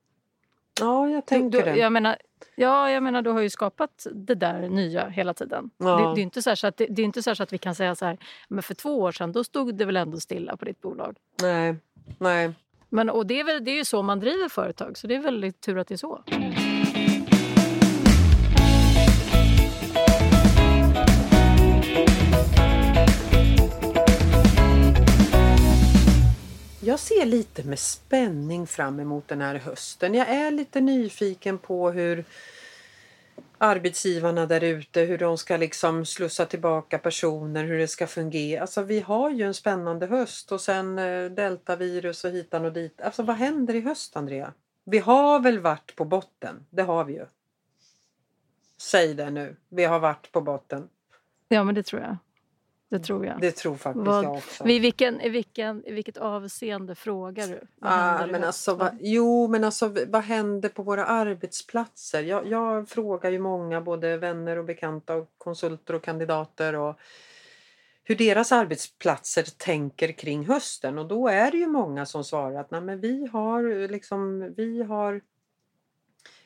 Ja, 0.80 1.08
jag 1.08 1.26
tänker 1.26 1.58
du, 1.58 1.64
det. 1.64 1.76
Jag 1.76 1.92
menar, 1.92 2.16
ja, 2.54 2.90
jag 2.90 3.02
menar, 3.02 3.22
du 3.22 3.30
har 3.30 3.40
ju 3.40 3.50
skapat 3.50 4.06
det 4.12 4.34
där 4.34 4.68
nya 4.68 5.08
hela 5.08 5.34
tiden. 5.34 5.70
Ja. 5.78 5.96
Det, 5.96 6.14
det, 6.14 6.20
är 6.20 6.22
inte 6.22 6.42
så 6.42 6.66
att, 6.66 6.76
det, 6.76 6.86
det, 6.86 7.02
är 7.02 7.04
inte 7.04 7.22
så 7.22 7.42
att 7.42 7.52
vi 7.52 7.58
kan 7.58 7.74
säga 7.74 7.94
så 7.94 8.04
här, 8.06 8.18
men 8.48 8.62
för 8.62 8.74
två 8.74 9.00
år 9.00 9.12
sedan 9.12 9.32
då 9.32 9.44
stod 9.44 9.74
det 9.74 9.84
väl 9.84 9.96
ändå 9.96 10.20
stilla 10.20 10.56
på 10.56 10.64
ditt 10.64 10.80
bolag? 10.80 11.16
Nej, 11.42 11.76
nej. 12.18 12.52
Men, 12.88 13.10
och 13.10 13.26
det 13.26 13.40
är, 13.40 13.44
väl, 13.44 13.64
det 13.64 13.70
är 13.70 13.76
ju 13.76 13.84
så 13.84 14.02
man 14.02 14.20
driver 14.20 14.48
företag, 14.48 14.98
så 14.98 15.06
det 15.06 15.14
är 15.14 15.20
väldigt 15.20 15.60
tur 15.60 15.78
att 15.78 15.88
det 15.88 15.94
är 15.94 15.96
så. 15.96 16.22
Jag 26.82 26.98
ser 26.98 27.26
lite 27.26 27.64
med 27.64 27.78
spänning 27.78 28.66
fram 28.66 29.00
emot 29.00 29.28
den 29.28 29.40
här 29.40 29.54
hösten. 29.54 30.14
Jag 30.14 30.28
är 30.28 30.50
lite 30.50 30.80
nyfiken 30.80 31.58
på 31.58 31.90
hur 31.90 32.24
arbetsgivarna 33.58 34.46
där 34.46 34.64
ute, 34.64 35.00
hur 35.00 35.18
de 35.18 35.38
ska 35.38 35.56
liksom 35.56 36.06
slussa 36.06 36.46
tillbaka 36.46 36.98
personer, 36.98 37.64
hur 37.64 37.78
det 37.78 37.88
ska 37.88 38.06
fungera. 38.06 38.60
Alltså 38.60 38.82
vi 38.82 39.00
har 39.00 39.30
ju 39.30 39.44
en 39.44 39.54
spännande 39.54 40.06
höst 40.06 40.52
och 40.52 40.60
sen 40.60 40.98
eh, 40.98 41.30
deltavirus 41.30 42.24
och 42.24 42.30
hitan 42.30 42.64
och 42.64 42.72
dit. 42.72 43.00
Alltså 43.00 43.22
vad 43.22 43.36
händer 43.36 43.74
i 43.74 43.80
höst 43.80 44.16
Andrea? 44.16 44.52
Vi 44.84 44.98
har 44.98 45.40
väl 45.40 45.58
varit 45.58 45.96
på 45.96 46.04
botten, 46.04 46.66
det 46.70 46.82
har 46.82 47.04
vi 47.04 47.12
ju. 47.12 47.26
Säg 48.78 49.14
det 49.14 49.30
nu, 49.30 49.56
vi 49.68 49.84
har 49.84 49.98
varit 49.98 50.32
på 50.32 50.40
botten. 50.40 50.88
Ja 51.48 51.64
men 51.64 51.74
det 51.74 51.82
tror 51.82 52.02
jag. 52.02 52.16
Det 52.90 52.98
tror 52.98 53.26
jag. 53.26 53.40
Det 53.40 53.52
tror 53.52 53.76
faktiskt 53.76 54.06
vad, 54.06 54.24
jag 54.24 54.32
också. 54.32 54.68
I, 54.68 54.78
vilken, 54.78 55.20
i, 55.20 55.28
vilken, 55.28 55.84
I 55.86 55.92
vilket 55.92 56.16
avseende 56.16 56.94
frågar 56.94 57.46
du? 57.46 57.60
Ah, 57.80 58.26
men 58.26 58.44
alltså, 58.44 58.74
va, 58.74 58.90
jo, 59.00 59.48
men 59.48 59.64
alltså 59.64 59.94
vad 60.08 60.22
händer 60.22 60.68
på 60.68 60.82
våra 60.82 61.04
arbetsplatser? 61.04 62.22
Jag, 62.22 62.46
jag, 62.46 62.88
frågar 62.88 63.30
ju 63.30 63.38
många, 63.38 63.80
både 63.80 64.16
vänner 64.16 64.56
och 64.56 64.64
bekanta 64.64 65.14
och 65.14 65.30
konsulter 65.38 65.94
och 65.94 66.02
kandidater 66.02 66.74
och 66.74 66.98
hur 68.04 68.16
deras 68.16 68.52
arbetsplatser 68.52 69.44
tänker 69.56 70.12
kring 70.12 70.46
hösten 70.46 70.98
och 70.98 71.08
då 71.08 71.28
är 71.28 71.50
det 71.50 71.56
ju 71.56 71.66
många 71.66 72.06
som 72.06 72.24
svarar 72.24 72.60
att 72.60 72.70
Nej, 72.70 72.80
men 72.80 73.00
vi 73.00 73.26
har 73.26 73.88
liksom, 73.88 74.54
vi 74.56 74.82
har 74.82 75.20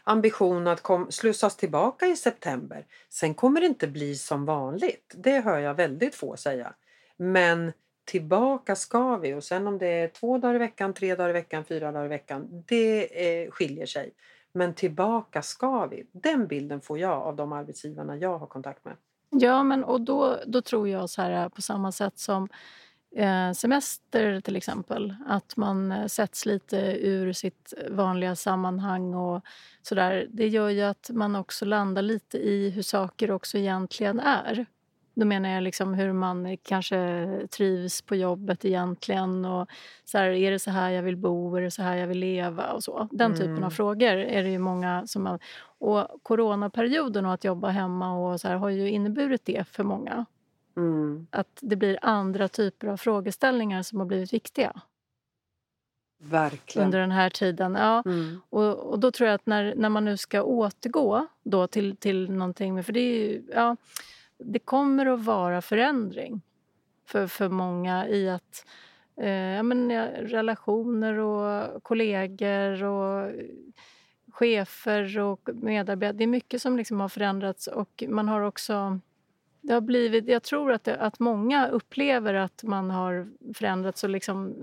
ambition 0.04 0.66
att 0.66 0.82
kom, 0.82 1.10
slussas 1.10 1.56
tillbaka 1.56 2.06
i 2.06 2.16
september. 2.16 2.86
Sen 3.10 3.34
kommer 3.34 3.60
det 3.60 3.66
inte 3.66 3.86
bli 3.86 4.14
som 4.14 4.44
vanligt. 4.44 5.14
Det 5.16 5.40
hör 5.40 5.58
jag 5.58 5.74
väldigt 5.74 6.14
få 6.14 6.36
säga. 6.36 6.74
Men 7.16 7.72
tillbaka 8.04 8.76
ska 8.76 9.16
vi 9.16 9.34
och 9.34 9.44
sen 9.44 9.66
om 9.66 9.78
det 9.78 9.86
är 9.86 10.08
två 10.08 10.38
dagar 10.38 10.54
i 10.54 10.58
veckan, 10.58 10.94
tre 10.94 11.14
dagar 11.14 11.30
i 11.30 11.32
veckan, 11.32 11.64
fyra 11.64 11.92
dagar 11.92 12.04
i 12.04 12.08
veckan, 12.08 12.64
det 12.66 13.44
eh, 13.44 13.50
skiljer 13.50 13.86
sig. 13.86 14.12
Men 14.52 14.74
tillbaka 14.74 15.42
ska 15.42 15.86
vi. 15.86 16.06
Den 16.12 16.46
bilden 16.46 16.80
får 16.80 16.98
jag 16.98 17.22
av 17.22 17.36
de 17.36 17.52
arbetsgivarna 17.52 18.16
jag 18.16 18.38
har 18.38 18.46
kontakt 18.46 18.84
med. 18.84 18.96
Ja, 19.30 19.62
men 19.62 19.84
och 19.84 20.00
då, 20.00 20.36
då 20.46 20.62
tror 20.62 20.88
jag 20.88 21.10
så 21.10 21.22
här 21.22 21.48
på 21.48 21.62
samma 21.62 21.92
sätt 21.92 22.18
som 22.18 22.48
semester 23.54 24.40
till 24.40 24.56
exempel. 24.56 25.14
Att 25.26 25.56
man 25.56 25.92
eh, 25.92 26.06
sätts 26.06 26.46
lite 26.46 26.76
ur 27.00 27.32
sitt 27.32 27.74
vanliga 27.90 28.36
sammanhang 28.36 29.14
och 29.14 29.42
sådär. 29.82 30.26
Det 30.30 30.48
gör 30.48 30.68
ju 30.68 30.82
att 30.82 31.10
man 31.12 31.36
också 31.36 31.64
landar 31.64 32.02
lite 32.02 32.38
i 32.38 32.70
hur 32.70 32.82
saker 32.82 33.30
också 33.30 33.58
egentligen 33.58 34.20
är. 34.20 34.66
Då 35.16 35.26
menar 35.26 35.48
jag 35.48 35.62
liksom 35.62 35.94
hur 35.94 36.12
man 36.12 36.56
kanske 36.56 37.28
trivs 37.50 38.02
på 38.02 38.16
jobbet 38.16 38.64
egentligen. 38.64 39.44
Och 39.44 39.68
så 40.04 40.18
här, 40.18 40.26
är 40.26 40.50
det 40.50 40.58
så 40.58 40.70
här 40.70 40.90
jag 40.90 41.02
vill 41.02 41.16
bo? 41.16 41.56
Är 41.56 41.60
det 41.60 41.70
så 41.70 41.82
här 41.82 41.96
jag 41.96 42.06
vill 42.06 42.18
leva? 42.18 42.72
och 42.72 42.84
så. 42.84 43.08
Den 43.12 43.32
mm. 43.32 43.38
typen 43.38 43.64
av 43.64 43.70
frågor 43.70 44.16
är 44.16 44.42
det 44.42 44.50
ju 44.50 44.58
många 44.58 45.06
som 45.06 45.26
har... 45.26 45.38
Och 45.78 46.08
coronaperioden 46.22 47.26
och 47.26 47.32
att 47.32 47.44
jobba 47.44 47.68
hemma 47.68 48.12
och 48.12 48.40
så 48.40 48.48
här, 48.48 48.56
har 48.56 48.68
ju 48.68 48.90
inneburit 48.90 49.44
det 49.44 49.68
för 49.68 49.84
många. 49.84 50.26
Mm. 50.76 51.26
Att 51.30 51.58
det 51.60 51.76
blir 51.76 51.98
andra 52.02 52.48
typer 52.48 52.88
av 52.88 52.96
frågeställningar 52.96 53.82
som 53.82 53.98
har 53.98 54.06
blivit 54.06 54.32
viktiga. 54.32 54.80
Verkligen. 56.18 56.86
Under 56.86 56.98
den 56.98 57.10
här 57.10 57.30
tiden. 57.30 57.74
Ja. 57.74 58.02
Mm. 58.06 58.40
Och, 58.50 58.76
och 58.76 58.98
då 58.98 59.10
tror 59.10 59.26
jag 59.28 59.34
att 59.34 59.46
när, 59.46 59.74
när 59.74 59.88
man 59.88 60.04
nu 60.04 60.16
ska 60.16 60.42
återgå 60.42 61.26
då 61.42 61.66
till, 61.66 61.96
till 61.96 62.30
någonting... 62.30 62.84
För 62.84 62.92
det, 62.92 63.00
ju, 63.00 63.42
ja, 63.54 63.76
det 64.38 64.58
kommer 64.58 65.06
att 65.06 65.24
vara 65.24 65.62
förändring 65.62 66.40
för, 67.06 67.26
för 67.26 67.48
många 67.48 68.08
i 68.08 68.28
att 68.28 68.66
eh, 69.16 69.28
ja, 69.30 69.62
men, 69.62 69.92
relationer 70.10 71.18
och 71.18 71.82
kollegor 71.82 72.84
och 72.84 73.32
chefer 74.32 75.18
och 75.18 75.48
medarbetare. 75.54 76.16
Det 76.16 76.24
är 76.24 76.28
mycket 76.28 76.62
som 76.62 76.76
liksom 76.76 77.00
har 77.00 77.08
förändrats 77.08 77.66
och 77.66 78.04
man 78.08 78.28
har 78.28 78.40
också 78.40 79.00
det 79.66 79.72
har 79.72 79.80
blivit, 79.80 80.28
jag 80.28 80.42
tror 80.42 80.72
att, 80.72 80.84
det, 80.84 80.96
att 80.96 81.18
många 81.18 81.68
upplever 81.68 82.34
att 82.34 82.62
man 82.62 82.90
har 82.90 83.28
förändrats 83.54 84.04
och 84.04 84.10
liksom 84.10 84.54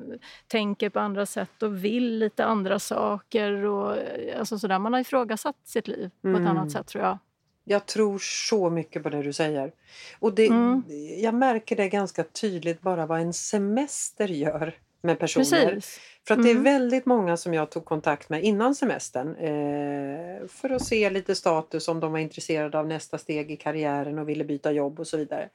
tänker 0.47 0.89
på 0.89 0.99
andra 0.99 1.25
sätt 1.25 1.63
och 1.63 1.85
vill 1.85 2.17
lite 2.17 2.45
andra 2.45 2.79
saker. 2.79 3.65
Och, 3.65 3.97
alltså 4.37 4.59
sådär. 4.59 4.79
Man 4.79 4.93
har 4.93 4.99
ifrågasatt 4.99 5.55
sitt 5.63 5.87
liv 5.87 6.09
på 6.21 6.27
ett 6.27 6.35
mm. 6.35 6.47
annat 6.47 6.71
sätt 6.71 6.87
tror 6.87 7.03
jag. 7.03 7.17
Jag 7.63 7.85
tror 7.85 8.19
så 8.47 8.69
mycket 8.69 9.03
på 9.03 9.09
det 9.09 9.21
du 9.21 9.33
säger. 9.33 9.71
Och 10.19 10.35
det, 10.35 10.47
mm. 10.47 10.83
Jag 11.17 11.33
märker 11.33 11.75
det 11.75 11.89
ganska 11.89 12.23
tydligt 12.23 12.81
bara 12.81 13.05
vad 13.05 13.21
en 13.21 13.33
semester 13.33 14.27
gör 14.27 14.77
med 15.01 15.19
personer. 15.19 15.73
Precis. 15.73 15.99
För 16.27 16.33
att 16.33 16.43
det 16.43 16.49
är 16.49 16.51
mm. 16.51 16.63
väldigt 16.63 17.05
många 17.05 17.37
som 17.37 17.53
jag 17.53 17.69
tog 17.69 17.85
kontakt 17.85 18.29
med 18.29 18.43
innan 18.43 18.75
semestern 18.75 19.35
eh, 19.35 20.47
för 20.47 20.69
att 20.69 20.85
se 20.85 21.09
lite 21.09 21.35
status 21.35 21.87
om 21.87 21.99
de 21.99 22.11
var 22.11 22.19
intresserade 22.19 22.79
av 22.79 22.87
nästa 22.87 23.17
steg 23.17 23.51
i 23.51 23.57
karriären 23.57 24.19
och 24.19 24.29
ville 24.29 24.43
byta 24.43 24.71
jobb 24.71 24.99
och 24.99 25.07
så 25.07 25.17
vidare. 25.17 25.49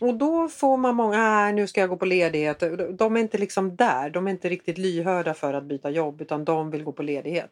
Och 0.00 0.14
då 0.14 0.48
får 0.48 0.76
man 0.76 0.94
många, 0.94 1.48
äh, 1.48 1.54
nu 1.54 1.66
ska 1.66 1.80
jag 1.80 1.90
gå 1.90 1.96
på 1.96 2.04
ledighet. 2.04 2.62
De 2.98 3.16
är 3.16 3.20
inte 3.20 3.38
liksom 3.38 3.76
där, 3.76 4.10
de 4.10 4.26
är 4.26 4.30
inte 4.30 4.48
riktigt 4.48 4.78
lyhörda 4.78 5.34
för 5.34 5.54
att 5.54 5.64
byta 5.64 5.90
jobb 5.90 6.20
utan 6.20 6.44
de 6.44 6.70
vill 6.70 6.84
gå 6.84 6.92
på 6.92 7.02
ledighet. 7.02 7.50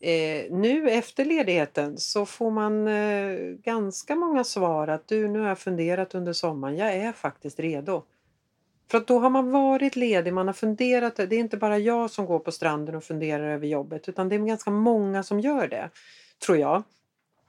Eh, 0.00 0.52
nu 0.52 0.90
efter 0.90 1.24
ledigheten 1.24 1.98
så 1.98 2.26
får 2.26 2.50
man 2.50 2.88
eh, 2.88 3.38
ganska 3.64 4.16
många 4.16 4.44
svar 4.44 4.88
att 4.88 5.08
du 5.08 5.28
nu 5.28 5.40
har 5.40 5.48
jag 5.48 5.58
funderat 5.58 6.14
under 6.14 6.32
sommaren, 6.32 6.76
jag 6.76 6.94
är 6.94 7.12
faktiskt 7.12 7.60
redo. 7.60 8.02
För 8.88 8.98
att 8.98 9.06
då 9.06 9.18
har 9.18 9.30
man 9.30 9.50
varit 9.50 9.96
ledig, 9.96 10.32
man 10.32 10.46
har 10.46 10.54
funderat. 10.54 11.16
Det 11.16 11.22
är 11.22 11.32
inte 11.32 11.56
bara 11.56 11.78
jag 11.78 12.10
som 12.10 12.26
går 12.26 12.38
på 12.38 12.52
stranden 12.52 12.94
och 12.94 13.04
funderar 13.04 13.54
över 13.54 13.66
jobbet 13.66 14.08
utan 14.08 14.28
det 14.28 14.34
är 14.34 14.38
ganska 14.38 14.70
många 14.70 15.22
som 15.22 15.40
gör 15.40 15.68
det, 15.68 15.90
tror 16.46 16.58
jag. 16.58 16.82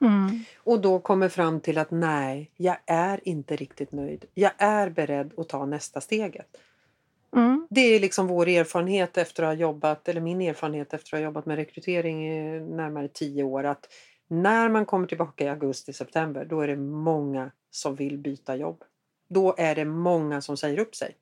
Mm. 0.00 0.44
Och 0.56 0.80
då 0.80 0.98
kommer 0.98 1.28
fram 1.28 1.60
till 1.60 1.78
att 1.78 1.90
nej, 1.90 2.50
jag 2.56 2.76
är 2.86 3.28
inte 3.28 3.56
riktigt 3.56 3.92
nöjd. 3.92 4.24
Jag 4.34 4.52
är 4.58 4.90
beredd 4.90 5.32
att 5.36 5.48
ta 5.48 5.66
nästa 5.66 6.00
steget. 6.00 6.56
Mm. 7.36 7.66
Det 7.70 7.80
är 7.80 8.00
liksom 8.00 8.26
vår 8.26 8.48
erfarenhet 8.48 9.18
efter 9.18 9.42
att 9.42 9.48
ha 9.48 9.54
jobbat, 9.54 10.08
eller 10.08 10.20
min 10.20 10.40
erfarenhet 10.40 10.94
efter 10.94 11.16
att 11.16 11.20
ha 11.20 11.24
jobbat 11.24 11.46
med 11.46 11.56
rekrytering 11.56 12.28
i 12.28 12.60
närmare 12.60 13.08
tio 13.08 13.42
år. 13.42 13.64
Att 13.64 13.88
när 14.28 14.68
man 14.68 14.86
kommer 14.86 15.06
tillbaka 15.06 15.44
i 15.44 15.48
augusti, 15.48 15.92
september, 15.92 16.44
då 16.44 16.60
är 16.60 16.68
det 16.68 16.76
många 16.76 17.50
som 17.70 17.94
vill 17.94 18.18
byta 18.18 18.56
jobb. 18.56 18.84
Då 19.28 19.54
är 19.58 19.74
det 19.74 19.84
många 19.84 20.40
som 20.40 20.56
säger 20.56 20.78
upp 20.78 20.94
sig. 20.94 21.14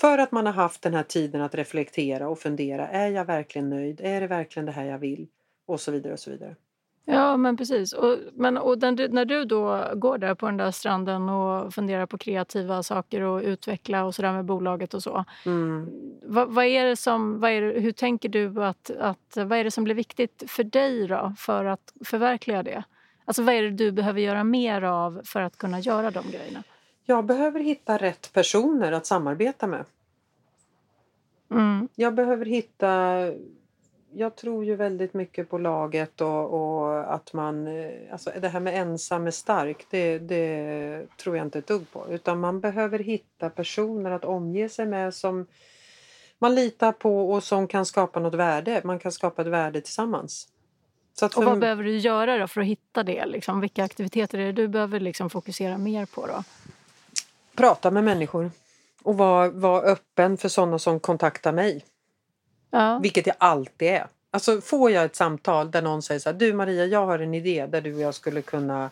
För 0.00 0.18
att 0.18 0.32
man 0.32 0.46
har 0.46 0.52
haft 0.52 0.82
den 0.82 0.94
här 0.94 1.02
tiden 1.02 1.40
att 1.40 1.54
reflektera 1.54 2.28
och 2.28 2.38
fundera. 2.38 2.88
Är 2.88 3.10
jag 3.10 3.24
verkligen 3.24 3.70
nöjd? 3.70 4.00
Är 4.00 4.20
det 4.20 4.26
verkligen 4.26 4.66
det 4.66 4.72
här 4.72 4.84
jag 4.84 4.98
vill? 4.98 5.26
Och 5.66 5.80
så 5.80 5.90
vidare 5.90 6.12
och 6.12 6.18
så 6.18 6.30
vidare. 6.30 6.54
Ja, 7.10 7.36
men 7.36 7.56
precis. 7.56 7.92
Och, 7.92 8.18
men, 8.34 8.56
och 8.56 8.78
när, 8.78 9.08
när 9.08 9.24
du 9.24 9.44
då 9.44 9.84
går 9.94 10.18
där 10.18 10.34
på 10.34 10.46
den 10.46 10.56
där 10.56 10.70
stranden 10.70 11.28
och 11.28 11.74
funderar 11.74 12.06
på 12.06 12.18
kreativa 12.18 12.82
saker 12.82 13.20
och 13.20 13.42
utveckla 13.42 14.04
och 14.04 14.14
sådär 14.14 14.32
med 14.32 14.44
bolaget 14.44 14.94
och 14.94 15.02
så. 15.02 15.24
Mm. 15.46 15.90
Vad, 16.22 16.48
vad, 16.48 16.64
är 16.64 16.84
det 16.84 16.96
som, 16.96 17.40
vad 17.40 17.50
är 17.50 17.62
det, 17.62 17.80
hur 17.80 17.92
tänker 17.92 18.28
du 18.28 18.64
att, 18.64 18.90
att, 18.90 19.36
vad 19.36 19.52
är 19.52 19.64
det 19.64 19.70
som 19.70 19.84
blir 19.84 19.94
viktigt 19.94 20.42
för 20.46 20.64
dig 20.64 21.06
då 21.06 21.34
för 21.38 21.64
att 21.64 21.92
förverkliga 22.04 22.62
det? 22.62 22.84
Alltså 23.24 23.42
vad 23.42 23.54
är 23.54 23.62
det 23.62 23.70
du 23.70 23.92
behöver 23.92 24.20
göra 24.20 24.44
mer 24.44 24.82
av 24.82 25.20
för 25.24 25.42
att 25.42 25.58
kunna 25.58 25.80
göra 25.80 26.10
de 26.10 26.24
grejerna? 26.30 26.62
Jag 27.10 27.24
behöver 27.24 27.60
hitta 27.60 27.96
rätt 27.96 28.32
personer 28.32 28.92
att 28.92 29.06
samarbeta 29.06 29.66
med. 29.66 29.84
Mm. 31.50 31.88
Jag 31.94 32.14
behöver 32.14 32.46
hitta 32.46 33.14
jag 34.12 34.36
tror 34.36 34.64
ju 34.64 34.76
väldigt 34.76 35.14
mycket 35.14 35.50
på 35.50 35.58
laget 35.58 36.20
och, 36.20 36.54
och, 36.54 37.14
att 37.14 37.32
man... 37.32 37.66
Eh, 37.66 38.12
alltså 38.12 38.30
det 38.40 38.48
här 38.48 38.60
med 38.60 38.80
ensam 38.80 39.26
är 39.26 39.30
stark, 39.30 39.86
det, 39.90 40.18
det 40.18 41.06
tror 41.16 41.36
jag 41.36 41.46
inte 41.46 41.58
ett 41.58 41.66
dugg 41.66 41.92
på. 41.92 42.06
Utan 42.10 42.40
man 42.40 42.60
behöver 42.60 42.98
hitta 42.98 43.50
personer 43.50 44.10
att 44.10 44.24
omge 44.24 44.68
sig 44.68 44.86
med 44.86 45.14
som 45.14 45.46
man 46.38 46.54
litar 46.54 46.92
på 46.92 47.30
och 47.30 47.44
som 47.44 47.68
kan 47.68 47.86
skapa 47.86 48.20
något 48.20 48.34
värde. 48.34 48.80
Man 48.84 48.98
kan 48.98 49.12
skapa 49.12 49.42
ett 49.42 49.48
värde 49.48 49.80
tillsammans. 49.80 50.48
och 51.22 51.30
vad 51.34 51.44
för... 51.44 51.56
behöver 51.56 51.84
du 51.84 51.96
göra 51.96 52.38
då 52.38 52.48
för 52.48 52.60
att 52.60 52.66
hitta 52.66 53.02
det? 53.02 53.26
Liksom? 53.26 53.60
Vilka 53.60 53.84
aktiviteter 53.84 54.38
är 54.38 54.46
det 54.46 54.52
du 54.52 54.68
behöver 54.68 55.00
liksom 55.00 55.30
fokusera 55.30 55.78
mer 55.78 56.06
på? 56.06 56.26
då? 56.26 56.44
Prata 57.58 57.90
med 57.90 58.04
människor 58.04 58.50
och 59.02 59.16
vara 59.16 59.48
var 59.48 59.84
öppen 59.84 60.36
för 60.36 60.48
sådana 60.48 60.78
som 60.78 61.00
kontaktar 61.00 61.52
mig. 61.52 61.84
Ja. 62.70 62.98
Vilket 62.98 63.26
jag 63.26 63.36
alltid 63.38 63.88
är. 63.88 64.06
Alltså 64.30 64.60
får 64.60 64.90
jag 64.90 65.04
ett 65.04 65.16
samtal 65.16 65.70
där 65.70 65.82
någon 65.82 66.02
säger 66.02 66.20
så 66.20 66.28
här, 66.30 66.36
du 66.36 66.52
Maria, 66.52 66.84
jag 66.84 67.06
har 67.06 67.18
en 67.18 67.34
idé 67.34 67.66
där 67.66 67.80
du 67.80 67.94
och 67.94 68.00
jag 68.00 68.14
skulle 68.14 68.42
kunna... 68.42 68.90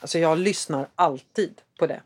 Alltså 0.00 0.18
jag 0.18 0.38
lyssnar 0.38 0.86
alltid 0.94 1.60
på 1.78 1.86
det. 1.86 2.00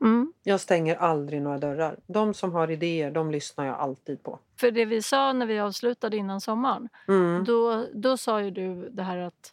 Mm. 0.00 0.32
Jag 0.42 0.60
stänger 0.60 0.96
aldrig 0.96 1.42
några 1.42 1.58
dörrar. 1.58 1.96
De 2.06 2.34
som 2.34 2.52
har 2.52 2.70
idéer, 2.70 3.10
de 3.10 3.30
lyssnar 3.30 3.66
jag 3.66 3.78
alltid 3.78 4.22
på. 4.22 4.38
För 4.60 4.70
det 4.70 4.84
vi 4.84 5.02
sa 5.02 5.32
när 5.32 5.46
vi 5.46 5.60
avslutade 5.60 6.16
innan 6.16 6.40
sommaren, 6.40 6.88
mm. 7.08 7.44
då, 7.44 7.86
då 7.94 8.16
sa 8.16 8.40
ju 8.40 8.50
du 8.50 8.88
det 8.90 9.02
här 9.02 9.18
att 9.18 9.52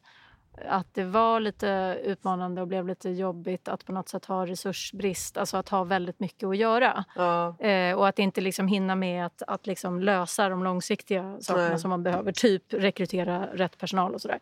att 0.65 0.93
det 0.93 1.03
var 1.03 1.39
lite 1.39 1.99
utmanande 2.03 2.61
och 2.61 2.67
blev 2.67 2.87
lite 2.87 3.09
jobbigt 3.09 3.67
att 3.67 3.85
på 3.85 3.91
något 3.91 4.09
sätt 4.09 4.25
ha 4.25 4.45
resursbrist, 4.45 5.37
alltså 5.37 5.57
att 5.57 5.69
ha 5.69 5.83
väldigt 5.83 6.19
mycket 6.19 6.47
att 6.47 6.57
göra. 6.57 7.05
Ja. 7.15 7.57
Eh, 7.59 7.97
och 7.97 8.07
att 8.07 8.19
inte 8.19 8.41
liksom 8.41 8.67
hinna 8.67 8.95
med 8.95 9.25
att, 9.25 9.41
att 9.47 9.67
liksom 9.67 9.99
lösa 9.99 10.49
de 10.49 10.63
långsiktiga 10.63 11.37
sakerna 11.41 11.69
Nej. 11.69 11.79
som 11.79 11.89
man 11.89 12.03
behöver, 12.03 12.31
typ 12.31 12.73
rekrytera 12.73 13.47
rätt 13.53 13.77
personal 13.77 14.13
och 14.13 14.21
sådär. 14.21 14.39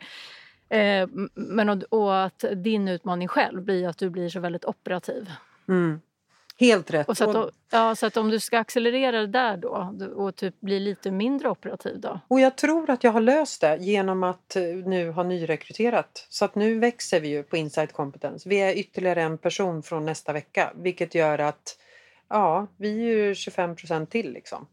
Eh, 0.70 1.08
men 1.34 1.70
och, 1.70 1.84
och, 1.84 2.24
att 2.24 2.46
din 2.56 2.88
utmaning 2.88 3.28
själv 3.28 3.62
blir 3.62 3.88
att 3.88 3.98
du 3.98 4.10
blir 4.10 4.30
så 4.30 4.40
väldigt 4.40 4.66
operativ. 4.66 5.32
Mm. 5.68 6.02
Helt 6.58 6.92
rätt. 6.92 7.10
Och 7.10 7.18
så, 7.18 7.38
att, 7.38 7.54
ja, 7.72 7.96
så 7.96 8.06
att 8.06 8.18
om 8.18 8.30
du 8.30 8.40
ska 8.40 8.60
accelerera 8.60 9.28
där 9.28 9.58
då 9.58 9.96
och 10.16 10.36
typ 10.36 10.62
bli 10.62 10.80
lite 10.80 11.12
mindre 11.12 11.50
operativ 11.50 12.00
då? 12.00 12.20
Och 12.28 12.40
jag 12.40 12.56
tror 12.56 12.90
att 12.90 13.04
jag 13.04 13.12
har 13.12 13.22
löst 13.22 13.62
det 13.62 13.78
genom 13.78 14.24
att 14.24 14.56
eh, 14.56 14.64
nu 14.64 15.12
ha 15.12 15.24
nyrekryterat. 15.24 16.28
Så 16.30 16.46
att 16.46 16.56
nu 16.56 16.80
växer 16.80 17.20
vi 17.20 17.28
ju 17.28 17.44
på 17.44 17.58
Insight 17.58 17.94
Competence. 17.94 18.50
Vi 18.50 18.58
är 18.58 18.74
ytterligare 18.74 19.22
en 19.22 19.38
person 19.38 19.84
från 19.84 20.06
nästa 20.06 20.34
vecka 20.34 20.72
vilket 20.76 21.16
gör 21.16 21.40
att 21.40 21.78
ja, 22.30 22.68
vi 22.78 22.90
är 22.90 23.16
ju 23.16 23.34
25% 23.34 24.06
till 24.06 24.32
liksom. 24.32 24.68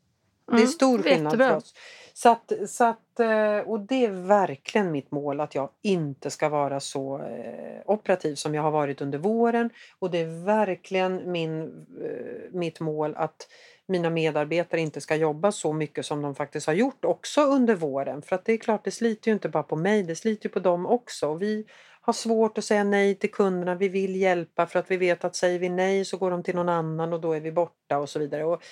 Det 0.52 0.56
är 0.56 0.60
mm, 0.60 0.72
stor 0.72 1.02
skillnad 1.02 1.36
för 1.36 1.56
oss. 1.56 1.74
Så 2.14 2.28
att, 2.28 2.52
så 2.66 2.84
att, 2.84 3.20
eh, 3.20 3.58
och 3.58 3.80
det 3.80 4.04
är 4.04 4.10
verkligen 4.10 4.92
mitt 4.92 5.10
mål 5.10 5.40
att 5.40 5.54
jag 5.54 5.68
inte 5.82 6.30
ska 6.30 6.48
vara 6.48 6.80
så 6.80 7.18
eh, 7.18 7.80
operativ 7.84 8.34
som 8.34 8.54
jag 8.54 8.62
har 8.62 8.70
varit 8.70 9.00
under 9.00 9.18
våren. 9.18 9.70
Och 9.98 10.10
det 10.10 10.18
är 10.18 10.44
verkligen 10.44 11.32
min, 11.32 11.62
eh, 12.04 12.52
mitt 12.52 12.80
mål 12.80 13.14
att 13.16 13.48
mina 13.86 14.10
medarbetare 14.10 14.80
inte 14.80 15.00
ska 15.00 15.16
jobba 15.16 15.52
så 15.52 15.72
mycket 15.72 16.06
som 16.06 16.22
de 16.22 16.34
faktiskt 16.34 16.66
har 16.66 16.74
gjort 16.74 17.04
också 17.04 17.40
under 17.40 17.74
våren. 17.74 18.22
För 18.22 18.36
att 18.36 18.44
det 18.44 18.52
är 18.52 18.58
klart, 18.58 18.84
det 18.84 18.90
sliter 18.90 19.28
ju 19.28 19.32
inte 19.32 19.48
bara 19.48 19.62
på 19.62 19.76
mig, 19.76 20.02
det 20.02 20.16
sliter 20.16 20.48
ju 20.48 20.52
på 20.52 20.60
dem 20.60 20.86
också. 20.86 21.28
Och 21.28 21.42
vi 21.42 21.66
har 22.00 22.12
svårt 22.12 22.58
att 22.58 22.64
säga 22.64 22.84
nej 22.84 23.14
till 23.14 23.30
kunderna, 23.30 23.74
vi 23.74 23.88
vill 23.88 24.16
hjälpa 24.16 24.66
för 24.66 24.78
att 24.78 24.90
vi 24.90 24.96
vet 24.96 25.24
att 25.24 25.36
säger 25.36 25.58
vi 25.58 25.68
nej 25.68 26.04
så 26.04 26.16
går 26.16 26.30
de 26.30 26.42
till 26.42 26.54
någon 26.54 26.68
annan 26.68 27.12
och 27.12 27.20
då 27.20 27.32
är 27.32 27.40
vi 27.40 27.52
borta 27.52 27.98
och 27.98 28.08
så 28.08 28.18
vidare. 28.18 28.44
Och 28.44 28.62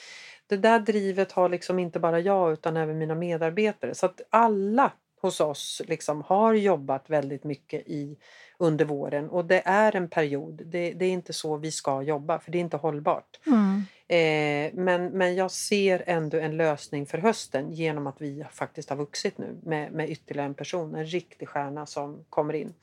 det 0.50 0.56
där 0.56 0.78
drivet 0.78 1.32
har 1.32 1.48
liksom 1.48 1.78
inte 1.78 1.98
bara 1.98 2.20
jag 2.20 2.52
utan 2.52 2.76
även 2.76 2.98
mina 2.98 3.14
medarbetare. 3.14 3.94
Så 3.94 4.06
att 4.06 4.20
alla 4.30 4.92
hos 5.20 5.40
oss 5.40 5.82
liksom 5.84 6.22
har 6.22 6.54
jobbat 6.54 7.10
väldigt 7.10 7.44
mycket 7.44 7.82
i, 7.86 8.16
under 8.58 8.84
våren 8.84 9.30
och 9.30 9.44
det 9.44 9.62
är 9.64 9.96
en 9.96 10.08
period. 10.08 10.62
Det, 10.64 10.92
det 10.92 11.04
är 11.04 11.10
inte 11.10 11.32
så 11.32 11.56
vi 11.56 11.72
ska 11.72 12.02
jobba 12.02 12.38
för 12.38 12.50
det 12.50 12.58
är 12.58 12.60
inte 12.60 12.76
hållbart. 12.76 13.40
Mm. 13.46 13.82
Eh, 14.08 14.72
men, 14.74 15.06
men 15.06 15.34
jag 15.34 15.50
ser 15.50 16.02
ändå 16.06 16.38
en 16.38 16.56
lösning 16.56 17.06
för 17.06 17.18
hösten 17.18 17.72
genom 17.72 18.06
att 18.06 18.20
vi 18.20 18.44
faktiskt 18.52 18.90
har 18.90 18.96
vuxit 18.96 19.38
nu 19.38 19.56
med, 19.62 19.92
med 19.92 20.10
ytterligare 20.10 20.46
en 20.46 20.54
person, 20.54 20.94
en 20.94 21.06
riktig 21.06 21.48
stjärna 21.48 21.86
som 21.86 22.24
kommer 22.30 22.54
in. 22.54 22.74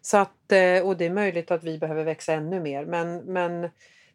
Så 0.00 0.16
att, 0.16 0.52
eh, 0.52 0.86
och 0.86 0.96
det 0.96 1.06
är 1.06 1.10
möjligt 1.10 1.50
att 1.50 1.64
vi 1.64 1.78
behöver 1.78 2.04
växa 2.04 2.32
ännu 2.32 2.60
mer 2.60 2.84
men, 2.84 3.18
men 3.18 3.70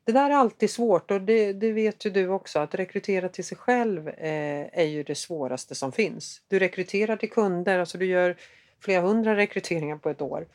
det 0.06 0.12
där 0.12 0.30
är 0.30 0.34
alltid 0.34 0.70
svårt 0.70 1.12
och 1.12 1.22
det, 1.22 1.54
det 1.54 1.72
vet 1.72 2.06
ju 2.06 2.10
du 2.10 2.28
också 2.28 2.60
att 2.60 2.76
rekrytera 2.76 3.30
till 3.30 3.46
sig 3.46 3.58
själv 3.58 4.08
eh, 4.08 4.80
är 4.80 4.86
ju 4.86 5.04
det 5.04 5.16
svåraste 5.16 5.76
som 5.76 5.92
finns. 5.92 6.42
Du 6.48 6.60
rekryterar 6.60 7.18
till 7.18 7.30
kunder, 7.30 7.80
alltså 7.80 7.98
du 7.98 8.06
gör 8.06 8.36
flera 8.80 9.02
hundra 9.02 9.36
rekryteringar 9.36 9.98
på 9.98 10.10
ett 10.10 10.22
år. 10.22 10.48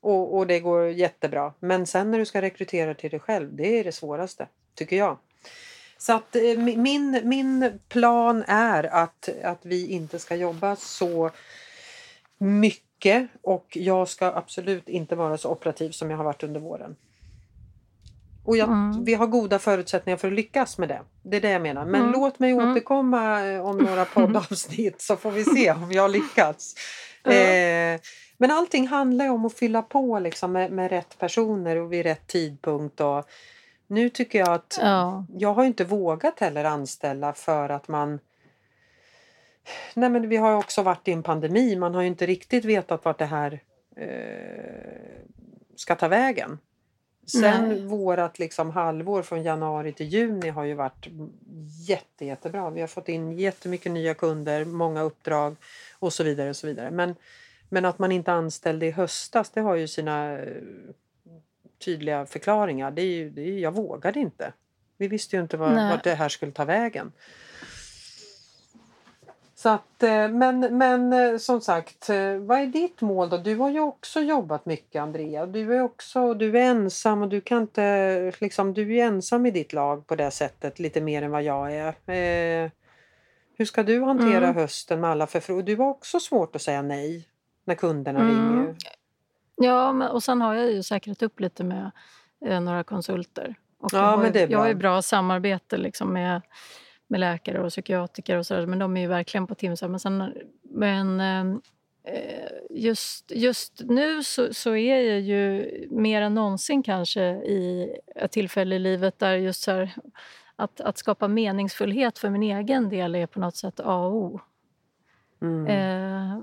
Och, 0.00 0.36
och 0.36 0.46
det 0.46 0.60
går 0.60 0.86
jättebra. 0.88 1.52
Men 1.60 1.86
sen 1.86 2.10
när 2.10 2.18
du 2.18 2.24
ska 2.26 2.42
rekrytera 2.42 2.94
till 2.94 3.10
dig 3.10 3.20
själv, 3.20 3.56
det 3.56 3.78
är 3.78 3.84
det 3.84 3.92
svåraste, 3.92 4.48
tycker 4.74 4.96
jag. 4.96 5.18
Så 5.98 6.12
att 6.12 6.36
eh, 6.36 6.58
min, 6.58 7.20
min 7.24 7.80
plan 7.88 8.44
är 8.46 8.84
att, 8.84 9.28
att 9.42 9.60
vi 9.62 9.86
inte 9.86 10.18
ska 10.18 10.36
jobba 10.36 10.76
så 10.76 11.30
mycket 12.38 13.28
och 13.42 13.76
jag 13.76 14.08
ska 14.08 14.26
absolut 14.26 14.88
inte 14.88 15.16
vara 15.16 15.38
så 15.38 15.50
operativ 15.50 15.90
som 15.90 16.10
jag 16.10 16.16
har 16.16 16.24
varit 16.24 16.42
under 16.42 16.60
våren. 16.60 16.96
Och 18.50 18.56
jag, 18.56 18.68
mm. 18.68 19.04
vi 19.04 19.14
har 19.14 19.26
goda 19.26 19.58
förutsättningar 19.58 20.16
för 20.16 20.28
att 20.28 20.34
lyckas 20.34 20.78
med 20.78 20.88
det. 20.88 21.00
Det 21.22 21.36
är 21.36 21.40
det 21.40 21.50
jag 21.50 21.62
menar. 21.62 21.84
Men 21.84 22.00
mm. 22.00 22.12
låt 22.12 22.38
mig 22.38 22.50
mm. 22.50 22.70
återkomma 22.70 23.46
eh, 23.46 23.66
om 23.66 23.78
några 23.78 24.04
poddavsnitt 24.14 25.00
så 25.00 25.16
får 25.16 25.30
vi 25.30 25.44
se 25.44 25.72
om 25.72 25.92
jag 25.92 26.10
lyckats. 26.10 26.74
Eh, 27.24 28.00
men 28.38 28.50
allting 28.50 28.86
handlar 28.88 29.28
om 29.28 29.44
att 29.44 29.54
fylla 29.54 29.82
på 29.82 30.18
liksom 30.18 30.52
med, 30.52 30.72
med 30.72 30.90
rätt 30.90 31.18
personer 31.18 31.76
och 31.76 31.92
vid 31.92 32.02
rätt 32.02 32.26
tidpunkt. 32.26 33.00
Och 33.00 33.24
nu 33.86 34.08
tycker 34.08 34.38
jag 34.38 34.48
att 34.48 34.78
ja. 34.82 35.24
jag 35.38 35.54
har 35.54 35.64
inte 35.64 35.84
vågat 35.84 36.40
heller 36.40 36.64
anställa 36.64 37.32
för 37.32 37.68
att 37.68 37.88
man 37.88 38.18
Nej 39.94 40.10
men 40.10 40.28
vi 40.28 40.36
har 40.36 40.56
också 40.56 40.82
varit 40.82 41.08
i 41.08 41.12
en 41.12 41.22
pandemi. 41.22 41.76
Man 41.76 41.94
har 41.94 42.02
ju 42.02 42.08
inte 42.08 42.26
riktigt 42.26 42.64
vetat 42.64 43.04
vart 43.04 43.18
det 43.18 43.24
här 43.24 43.60
eh, 43.96 45.22
ska 45.76 45.94
ta 45.94 46.08
vägen. 46.08 46.58
Sen 47.32 47.68
Nej. 47.68 47.80
vårat 47.80 48.38
liksom 48.38 48.70
halvår 48.70 49.22
från 49.22 49.42
januari 49.42 49.92
till 49.92 50.06
juni 50.06 50.48
har 50.48 50.64
ju 50.64 50.74
varit 50.74 51.08
jätte, 51.88 52.24
jättebra. 52.24 52.70
Vi 52.70 52.80
har 52.80 52.88
fått 52.88 53.08
in 53.08 53.32
jättemycket 53.32 53.92
nya 53.92 54.14
kunder, 54.14 54.64
många 54.64 55.02
uppdrag 55.02 55.56
och 55.98 56.12
så 56.12 56.24
vidare. 56.24 56.48
och 56.48 56.56
så 56.56 56.66
vidare. 56.66 56.90
Men, 56.90 57.14
men 57.68 57.84
att 57.84 57.98
man 57.98 58.12
inte 58.12 58.32
anställde 58.32 58.86
i 58.86 58.90
höstas 58.90 59.50
det 59.50 59.60
har 59.60 59.74
ju 59.74 59.88
sina 59.88 60.38
eh, 60.38 60.46
tydliga 61.84 62.26
förklaringar. 62.26 62.90
Det 62.90 63.02
är 63.02 63.14
ju, 63.14 63.30
det 63.30 63.42
är, 63.42 63.58
jag 63.58 63.72
vågade 63.72 64.20
inte. 64.20 64.52
Vi 64.96 65.08
visste 65.08 65.36
ju 65.36 65.42
inte 65.42 65.56
var, 65.56 65.90
vart 65.90 66.04
det 66.04 66.14
här 66.14 66.28
skulle 66.28 66.52
ta 66.52 66.64
vägen. 66.64 67.12
Så 69.62 69.68
att, 69.68 70.02
eh, 70.02 70.28
men, 70.28 70.78
men 70.78 71.12
eh, 71.12 71.36
som 71.38 71.60
sagt, 71.60 72.10
eh, 72.10 72.34
vad 72.36 72.58
är 72.58 72.66
ditt 72.66 73.00
mål 73.00 73.28
då? 73.28 73.36
Du 73.36 73.56
har 73.56 73.70
ju 73.70 73.80
också 73.80 74.20
jobbat 74.20 74.66
mycket 74.66 75.02
Andrea. 75.02 75.46
Du 75.46 75.76
är 75.76 75.82
också 75.82 76.34
du 76.34 76.58
är 76.58 76.62
ensam 76.62 77.22
och 77.22 77.28
du 77.28 77.40
kan 77.40 77.62
inte, 77.62 78.32
liksom, 78.38 78.74
du 78.74 78.96
är 78.96 79.06
ensam 79.06 79.46
i 79.46 79.50
ditt 79.50 79.72
lag 79.72 80.06
på 80.06 80.16
det 80.16 80.30
sättet 80.30 80.78
lite 80.78 81.00
mer 81.00 81.22
än 81.22 81.30
vad 81.30 81.42
jag 81.42 81.74
är. 81.74 81.88
Eh, 81.88 82.70
hur 83.56 83.64
ska 83.64 83.82
du 83.82 84.02
hantera 84.02 84.44
mm. 84.44 84.54
hösten 84.54 85.00
med 85.00 85.10
alla 85.10 85.26
förfrågningar? 85.26 85.66
Du 85.66 85.76
har 85.76 85.90
också 85.90 86.20
svårt 86.20 86.56
att 86.56 86.62
säga 86.62 86.82
nej 86.82 87.28
när 87.64 87.74
kunderna 87.74 88.20
mm. 88.20 88.30
ringer. 88.30 88.76
Ja, 89.56 90.08
och 90.08 90.22
sen 90.22 90.40
har 90.40 90.54
jag 90.54 90.72
ju 90.72 90.82
säkrat 90.82 91.22
upp 91.22 91.40
lite 91.40 91.64
med 91.64 91.90
eh, 92.46 92.60
några 92.60 92.84
konsulter. 92.84 93.54
Och 93.80 93.90
ja, 93.92 94.16
men 94.16 94.32
det 94.32 94.40
är 94.40 94.46
bra. 94.46 94.52
Jag 94.52 94.58
har 94.58 94.68
ju 94.68 94.74
bra 94.74 95.02
samarbete 95.02 95.76
liksom 95.76 96.12
med 96.12 96.40
med 97.10 97.20
läkare 97.20 97.60
och 97.60 97.68
psykiatriker 97.68 98.36
och 98.36 98.46
sådär, 98.46 98.66
men 98.66 98.78
de 98.78 98.96
är 98.96 99.00
ju 99.00 99.06
verkligen 99.06 99.46
på 99.46 99.54
timsar. 99.54 99.88
Men, 99.88 100.00
sen, 100.00 100.34
men 100.62 101.20
eh, 101.20 101.60
just, 102.70 103.30
just 103.30 103.82
nu 103.84 104.22
så, 104.22 104.54
så, 104.54 104.76
är 104.76 105.00
jag 105.00 105.20
ju 105.20 105.70
mer 105.90 106.22
än 106.22 106.34
någonsin 106.34 106.82
kanske 106.82 107.22
i 107.30 107.96
ett 108.16 108.32
tillfälle 108.32 108.76
i 108.76 108.78
livet 108.78 109.18
där 109.18 109.36
just 109.36 109.62
så 109.62 109.70
här, 109.70 109.94
att, 110.56 110.80
att 110.80 110.98
skapa 110.98 111.28
meningsfullhet 111.28 112.18
för 112.18 112.30
min 112.30 112.42
egen 112.42 112.88
del 112.88 113.14
är 113.14 113.26
på 113.26 113.40
något 113.40 113.56
sätt 113.56 113.80
A 113.80 113.96
och 113.96 114.14
O. 114.14 114.40
Mm. 115.42 115.66
Eh, 115.66 116.42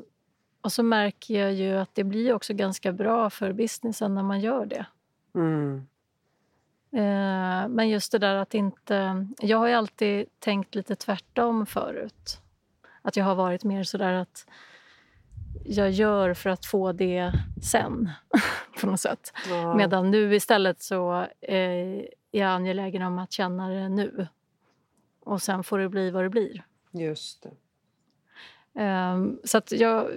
och 0.61 0.71
så 0.71 0.83
märker 0.83 1.39
jag 1.39 1.53
ju 1.53 1.77
att 1.77 1.95
det 1.95 2.03
blir 2.03 2.33
också 2.33 2.53
ganska 2.53 2.91
bra 2.91 3.29
för 3.29 3.53
businessen 3.53 4.15
när 4.15 4.23
man 4.23 4.39
gör 4.39 4.65
det. 4.65 4.85
Mm. 5.35 5.87
Eh, 6.91 7.67
men 7.67 7.89
just 7.89 8.11
det 8.11 8.19
där 8.19 8.35
att 8.35 8.53
inte... 8.53 9.27
Jag 9.39 9.57
har 9.57 9.69
alltid 9.69 10.27
tänkt 10.39 10.75
lite 10.75 10.95
tvärtom 10.95 11.65
förut. 11.65 12.41
Att 13.01 13.15
jag 13.15 13.25
har 13.25 13.35
varit 13.35 13.63
mer 13.63 13.83
så 13.83 13.97
där 13.97 14.13
att 14.13 14.47
jag 15.65 15.91
gör 15.91 16.33
för 16.33 16.49
att 16.49 16.65
få 16.65 16.91
det 16.91 17.31
sen, 17.63 18.09
på 18.81 18.87
något 18.87 18.99
sätt. 18.99 19.33
Ja. 19.49 19.75
Medan 19.75 20.11
nu 20.11 20.35
istället 20.35 20.81
så 20.81 21.27
är 21.41 22.07
jag 22.31 22.49
angelägen 22.49 23.01
om 23.01 23.19
att 23.19 23.31
känna 23.31 23.69
det 23.69 23.89
nu. 23.89 24.27
Och 25.19 25.41
sen 25.41 25.63
får 25.63 25.79
det 25.79 25.89
bli 25.89 26.11
vad 26.11 26.23
det 26.23 26.29
blir. 26.29 26.63
Just 26.91 27.43
det. 27.43 27.51
Um, 28.83 29.39
så, 29.43 29.57
att 29.57 29.71
jag, 29.71 30.09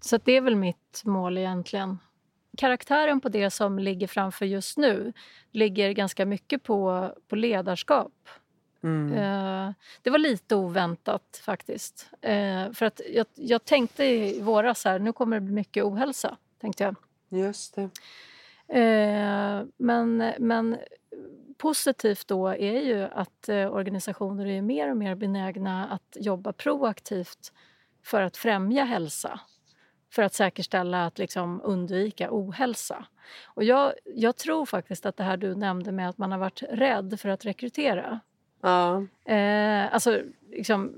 så 0.00 0.16
att 0.16 0.24
det 0.24 0.32
är 0.32 0.40
väl 0.40 0.56
mitt 0.56 1.02
mål 1.04 1.38
egentligen. 1.38 1.98
Karaktären 2.58 3.20
på 3.20 3.28
det 3.28 3.50
som 3.50 3.78
ligger 3.78 4.06
framför 4.06 4.46
just 4.46 4.78
nu 4.78 5.12
ligger 5.52 5.92
ganska 5.92 6.26
mycket 6.26 6.62
på, 6.62 7.10
på 7.28 7.36
ledarskap. 7.36 8.28
Mm. 8.82 9.12
Uh, 9.12 9.72
det 10.02 10.10
var 10.10 10.18
lite 10.18 10.56
oväntat 10.56 11.40
faktiskt. 11.44 12.10
Uh, 12.12 12.72
för 12.72 12.82
att 12.82 13.00
jag, 13.12 13.26
jag 13.34 13.64
tänkte 13.64 14.04
i 14.04 14.40
våras 14.40 14.84
här, 14.84 14.98
nu 14.98 15.12
kommer 15.12 15.36
det 15.36 15.40
bli 15.40 15.54
mycket 15.54 15.84
ohälsa. 15.84 16.36
Tänkte 16.60 16.84
jag. 16.84 16.96
Just 17.28 17.74
det. 17.74 17.82
Uh, 17.82 19.66
men, 19.76 20.32
men 20.38 20.76
positivt 21.58 22.28
då 22.28 22.48
är 22.48 22.80
ju 22.80 23.02
att 23.02 23.48
organisationer 23.48 24.46
är 24.46 24.62
mer 24.62 24.90
och 24.90 24.96
mer 24.96 25.14
benägna 25.14 25.88
att 25.88 26.16
jobba 26.20 26.52
proaktivt 26.52 27.52
för 28.02 28.22
att 28.22 28.36
främja 28.36 28.84
hälsa 28.84 29.40
för 30.10 30.22
att 30.22 30.34
säkerställa 30.34 31.06
att 31.06 31.18
liksom 31.18 31.60
undvika 31.64 32.28
ohälsa. 32.30 33.06
Och 33.46 33.64
jag, 33.64 33.92
jag 34.04 34.36
tror 34.36 34.66
faktiskt 34.66 35.06
att 35.06 35.16
det 35.16 35.24
här 35.24 35.36
du 35.36 35.54
nämnde 35.54 35.92
med 35.92 36.08
att 36.08 36.18
man 36.18 36.32
har 36.32 36.38
varit 36.38 36.62
rädd 36.70 37.20
för 37.20 37.28
att 37.28 37.44
rekrytera. 37.44 38.20
Ja. 38.62 39.06
Eh, 39.24 39.94
alltså, 39.94 40.22
liksom, 40.50 40.94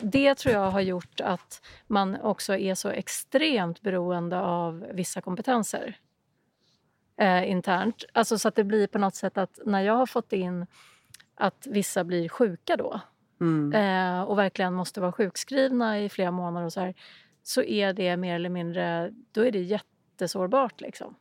det 0.00 0.34
tror 0.34 0.54
jag 0.54 0.70
har 0.70 0.80
gjort 0.80 1.20
att 1.20 1.62
man 1.86 2.20
också 2.20 2.56
är 2.56 2.74
så 2.74 2.88
extremt 2.88 3.80
beroende 3.80 4.40
av 4.40 4.86
vissa 4.92 5.20
kompetenser 5.20 5.98
eh, 7.16 7.50
internt. 7.50 8.04
Alltså 8.12 8.38
så 8.38 8.48
att 8.48 8.54
det 8.54 8.64
blir 8.64 8.86
på 8.86 8.98
något 8.98 9.14
sätt 9.14 9.38
att 9.38 9.58
när 9.66 9.82
jag 9.82 9.96
har 9.96 10.06
fått 10.06 10.32
in 10.32 10.66
att 11.34 11.66
vissa 11.66 12.04
blir 12.04 12.28
sjuka 12.28 12.76
då 12.76 13.00
mm. 13.40 13.72
eh, 13.72 14.22
och 14.22 14.38
verkligen 14.38 14.74
måste 14.74 15.00
vara 15.00 15.12
sjukskrivna 15.12 16.00
i 16.00 16.08
flera 16.08 16.30
månader 16.30 16.66
och 16.66 16.72
så 16.72 16.80
här, 16.80 16.94
så 17.48 17.62
är 17.62 17.92
det 17.92 18.16
mer 18.16 18.34
eller 18.34 18.48
mindre 18.48 19.12
då 19.32 19.46
är 19.46 19.50
det 19.50 19.58
jättesårbart. 19.58 20.80
Liksom. 20.80 21.14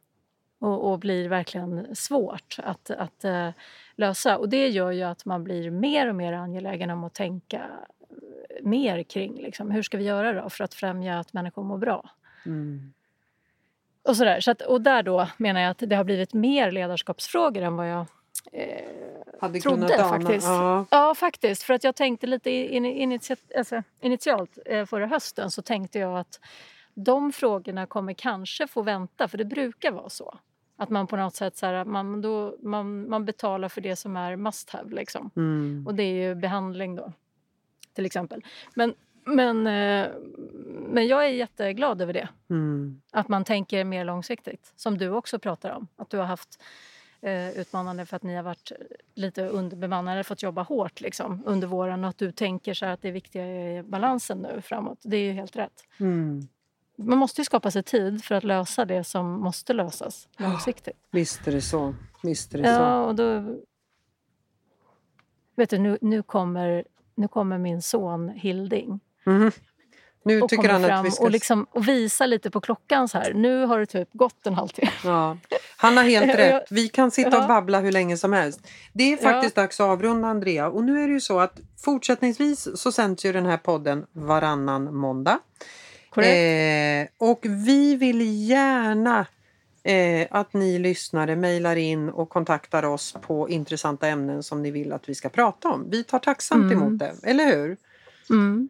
Och, 0.60 0.92
och 0.92 1.00
blir 1.00 1.30
verkligen 1.30 1.96
svårt 1.96 2.56
att, 2.64 2.90
att 2.90 3.26
uh, 3.26 3.50
lösa. 3.96 4.38
Och 4.38 4.50
Det 4.50 4.68
gör 4.68 4.92
ju 4.92 5.04
att 5.04 5.26
man 5.26 5.44
blir 5.44 5.72
mer 5.72 6.08
och 6.08 6.16
mer 6.16 6.34
angelägen 6.34 6.90
om 6.90 7.04
att 7.04 7.14
tänka 7.14 7.58
eh, 8.10 8.64
mer 8.64 9.04
kring 9.04 9.36
liksom, 9.36 9.72
hur 9.72 9.82
ska 9.82 9.98
vi 9.98 10.04
göra 10.04 10.42
då 10.42 10.50
för 10.50 10.64
att 10.64 10.74
främja 10.74 11.20
att 11.20 11.34
människor 11.34 11.64
mår 11.64 11.78
bra. 11.78 12.10
Mm. 12.46 12.94
Och, 14.04 14.18
sådär. 14.18 14.40
Så 14.40 14.52
att, 14.52 14.62
och 14.62 14.82
där 14.82 15.04
då 15.04 15.28
menar 15.38 15.62
jag 15.62 15.72
att 15.72 15.84
det 15.88 15.96
har 15.96 16.04
blivit 16.04 16.34
mer 16.34 16.72
ledarskapsfrågor 16.72 17.62
än 17.62 17.76
vad 17.76 17.90
jag 17.90 18.06
Hade 19.40 19.60
trodde 19.60 19.98
faktiskt. 19.98 20.48
Ja. 20.48 20.86
ja. 20.92 21.16
faktiskt. 21.16 21.64
För 21.64 21.74
att 21.74 21.84
jag 21.84 21.96
tänkte 21.96 22.28
lite 22.28 22.52
in, 22.52 22.86
initiat, 22.86 23.40
alltså, 23.58 23.84
initialt 24.02 24.58
eh, 24.66 24.86
förra 24.86 25.08
hösten 25.08 25.52
så 25.52 25.62
tänkte 25.62 26.00
jag 26.00 26.20
att 26.20 26.40
de 26.94 27.32
frågorna 27.32 27.86
kommer 27.86 28.14
kanske 28.14 28.68
få 28.68 28.82
vänta, 28.82 29.28
för 29.28 29.38
det 29.38 29.46
brukar 29.46 29.92
vara 29.92 30.10
så. 30.10 30.40
Att 30.78 30.90
man 30.90 31.08
på 31.08 31.16
något 31.16 31.36
sätt 31.36 31.58
så 31.58 31.66
här, 31.66 31.86
man, 31.86 32.22
då, 32.22 32.56
man, 32.62 33.10
man 33.10 33.26
betalar 33.26 33.70
för 33.70 33.82
det 33.82 33.96
som 33.96 34.18
är 34.18 34.36
must 34.36 34.70
have. 34.70 34.96
Liksom. 34.96 35.32
Mm. 35.36 35.84
Och 35.88 35.96
det 35.96 36.04
är 36.04 36.28
ju 36.28 36.36
behandling 36.36 36.96
då, 36.96 37.14
till 37.94 38.06
exempel. 38.06 38.46
Men, 38.74 38.94
men, 39.24 39.68
eh, 39.68 40.08
men 40.68 41.08
jag 41.08 41.26
är 41.26 41.30
jätteglad 41.30 42.02
över 42.02 42.14
det. 42.14 42.30
Mm. 42.50 43.02
Att 43.12 43.28
man 43.28 43.44
tänker 43.44 43.84
mer 43.84 44.06
långsiktigt, 44.06 44.74
som 44.76 44.98
du 44.98 45.10
också 45.10 45.40
pratar 45.40 45.72
om. 45.72 45.88
Att 45.96 46.10
du 46.10 46.18
har 46.18 46.26
haft 46.26 46.64
utmanande 47.56 48.06
för 48.06 48.16
att 48.16 48.24
ni 48.24 48.36
har 48.36 48.44
varit 48.44 48.72
lite 49.16 49.48
underbemannade, 49.48 50.24
fått 50.24 50.44
jobba 50.44 50.62
hårt 50.62 51.02
liksom, 51.02 51.44
under 51.46 51.68
våren 51.68 52.04
och 52.04 52.10
att 52.10 52.18
du 52.18 52.32
tänker 52.32 52.74
så 52.74 52.86
att 52.86 53.02
det 53.02 53.12
viktiga 53.12 53.46
är 53.46 53.84
balansen 53.84 54.38
nu 54.38 54.62
framåt. 54.62 55.00
Det 55.04 55.18
är 55.18 55.24
ju 55.24 55.32
helt 55.32 55.56
rätt. 55.56 55.84
Mm. 56.00 56.48
Man 56.96 57.18
måste 57.18 57.42
ju 57.42 57.46
skapa 57.46 57.72
sig 57.72 57.84
tid 57.84 58.24
för 58.24 58.36
att 58.36 58.44
lösa 58.44 58.86
det 58.86 59.04
som 59.04 59.40
måste 59.42 59.74
lösas 59.74 60.28
långsiktigt. 60.38 60.98
Ja, 60.98 61.08
visst 61.12 61.48
är 61.48 61.52
det 61.52 61.62
så. 61.62 61.96
Visst 62.24 62.54
är 62.54 62.62
det 62.62 62.70
ja, 62.70 62.78
så. 62.78 63.10
Och 63.10 63.16
då, 63.16 63.58
vet 65.56 65.70
du, 65.70 65.78
nu, 65.78 65.98
nu, 66.02 66.24
kommer, 66.24 66.86
nu 67.16 67.28
kommer 67.28 67.58
min 67.58 67.82
son 67.82 68.30
Hilding. 68.30 69.00
Mm. 69.26 69.52
Nu 70.28 70.42
och 70.42 70.50
tycker 70.50 70.70
han 70.70 70.86
att 70.86 71.06
vi 71.06 71.12
ska... 71.12 71.24
och, 71.24 71.32
liksom, 71.32 71.68
och 71.72 71.88
visa 71.88 72.26
lite 72.26 72.52
på 72.52 72.62
klockan 72.62 73.08
så 73.08 73.18
här. 73.18 73.34
Nu 73.34 73.66
har 73.66 73.80
det 73.80 73.86
typ 73.86 74.10
gått 74.14 74.48
en 74.48 74.54
halvtimme. 74.54 74.92
Ja. 75.04 75.38
Han 75.78 75.98
har 75.98 76.04
helt 76.04 76.36
rätt. 76.38 76.64
Vi 76.70 76.90
kan 76.90 77.12
sitta 77.12 77.42
och 77.42 77.48
babbla 77.48 77.80
hur 77.80 77.92
länge 77.92 78.18
som 78.18 78.34
helst. 78.34 78.68
Det 78.94 79.14
är 79.14 79.18
faktiskt 79.18 79.58
ja. 79.58 79.64
dags 79.64 79.80
att 79.80 79.88
avrunda 79.88 80.28
Andrea. 80.28 80.70
Och 80.70 80.84
nu 80.84 81.04
är 81.04 81.08
det 81.08 81.14
ju 81.14 81.22
så 81.22 81.40
att 81.40 81.60
fortsättningsvis 81.78 82.68
så 82.76 82.92
sänds 82.92 83.26
ju 83.26 83.34
den 83.34 83.46
här 83.46 83.58
podden 83.58 84.06
varannan 84.14 84.96
måndag. 84.96 85.40
Eh, 86.16 87.08
och 87.18 87.40
vi 87.44 87.96
vill 87.96 88.50
gärna 88.50 89.26
eh, 89.84 90.28
att 90.32 90.54
ni 90.54 90.80
lyssnare 90.80 91.36
mejlar 91.36 91.76
in 91.76 92.10
och 92.10 92.30
kontaktar 92.30 92.86
oss 92.86 93.16
på 93.22 93.50
intressanta 93.50 94.08
ämnen 94.08 94.44
som 94.44 94.62
ni 94.62 94.72
vill 94.72 94.94
att 94.94 95.10
vi 95.10 95.16
ska 95.16 95.30
prata 95.30 95.70
om. 95.70 95.90
Vi 95.90 96.04
tar 96.04 96.20
tacksamt 96.20 96.72
mm. 96.72 96.78
emot 96.78 97.00
det, 97.00 97.14
eller 97.24 97.46
hur? 97.46 97.78
Mm. 98.30 98.70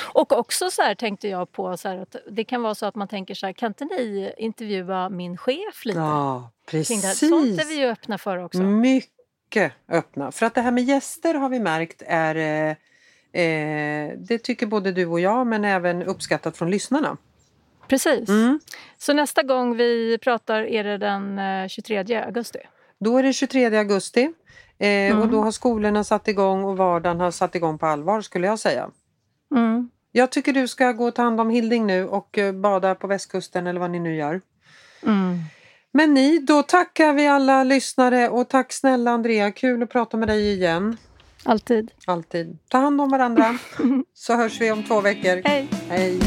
Och 0.00 0.32
också 0.32 0.70
så 0.70 0.82
här 0.82 0.94
tänkte 0.94 1.28
jag 1.28 1.52
på 1.52 1.76
så 1.76 1.88
att 1.88 2.16
det 2.30 2.44
kan 2.44 2.62
vara 2.62 2.74
så 2.74 2.86
att 2.86 2.94
man 2.94 3.08
tänker 3.08 3.34
så 3.34 3.46
här, 3.46 3.52
kan 3.52 3.70
inte 3.70 3.84
ni 3.84 4.32
intervjua 4.38 5.08
min 5.08 5.36
chef 5.36 5.84
lite? 5.84 5.98
Ja, 5.98 6.50
precis. 6.66 7.18
Sånt 7.18 7.60
är 7.60 7.68
vi 7.68 7.74
ju 7.74 7.86
öppna 7.86 8.18
för 8.18 8.44
också. 8.44 8.62
Mycket 8.62 9.72
öppna. 9.88 10.32
För 10.32 10.46
att 10.46 10.54
det 10.54 10.60
här 10.60 10.70
med 10.70 10.84
gäster 10.84 11.34
har 11.34 11.48
vi 11.48 11.60
märkt 11.60 12.02
är 12.06 12.34
eh, 12.34 12.76
eh, 13.42 14.12
det 14.18 14.38
tycker 14.38 14.66
både 14.66 14.92
du 14.92 15.06
och 15.06 15.20
jag 15.20 15.46
men 15.46 15.64
även 15.64 16.02
uppskattat 16.02 16.56
från 16.56 16.70
lyssnarna. 16.70 17.16
Precis. 17.88 18.28
Mm. 18.28 18.60
Så 18.98 19.12
nästa 19.12 19.42
gång 19.42 19.76
vi 19.76 20.18
pratar 20.18 20.62
är 20.62 20.84
det 20.84 20.98
den 20.98 21.68
23 21.68 21.96
eh, 21.96 22.26
augusti? 22.26 22.58
Då 22.98 23.18
är 23.18 23.22
det 23.22 23.32
23 23.32 23.78
augusti 23.78 24.32
eh, 24.78 24.88
mm. 24.88 25.20
och 25.20 25.28
då 25.28 25.42
har 25.42 25.50
skolorna 25.50 26.04
satt 26.04 26.28
igång 26.28 26.64
och 26.64 26.76
vardagen 26.76 27.20
har 27.20 27.30
satt 27.30 27.54
igång 27.54 27.78
på 27.78 27.86
allvar 27.86 28.20
skulle 28.20 28.46
jag 28.46 28.58
säga. 28.58 28.90
Mm. 29.52 29.90
Jag 30.12 30.30
tycker 30.30 30.52
du 30.52 30.68
ska 30.68 30.92
gå 30.92 31.04
och 31.04 31.14
ta 31.14 31.22
hand 31.22 31.40
om 31.40 31.50
Hilding 31.50 31.86
nu 31.86 32.04
och 32.04 32.38
eh, 32.38 32.52
bada 32.52 32.94
på 32.94 33.06
västkusten 33.06 33.66
eller 33.66 33.80
vad 33.80 33.90
ni 33.90 34.00
nu 34.00 34.16
gör. 34.16 34.40
Mm. 35.02 35.38
Men 35.92 36.14
ni, 36.14 36.38
då 36.38 36.62
tackar 36.62 37.12
vi 37.12 37.26
alla 37.26 37.64
lyssnare 37.64 38.28
och 38.28 38.48
tack 38.48 38.72
snälla 38.72 39.10
Andrea, 39.10 39.52
kul 39.52 39.82
att 39.82 39.90
prata 39.90 40.16
med 40.16 40.28
dig 40.28 40.52
igen. 40.52 40.96
Alltid. 41.44 41.90
Alltid. 42.06 42.58
Ta 42.68 42.78
hand 42.78 43.00
om 43.00 43.10
varandra 43.10 43.58
så 44.14 44.36
hörs 44.36 44.60
vi 44.60 44.72
om 44.72 44.84
två 44.84 45.00
veckor. 45.00 45.42
Hej. 45.44 45.68
Hej. 45.88 46.20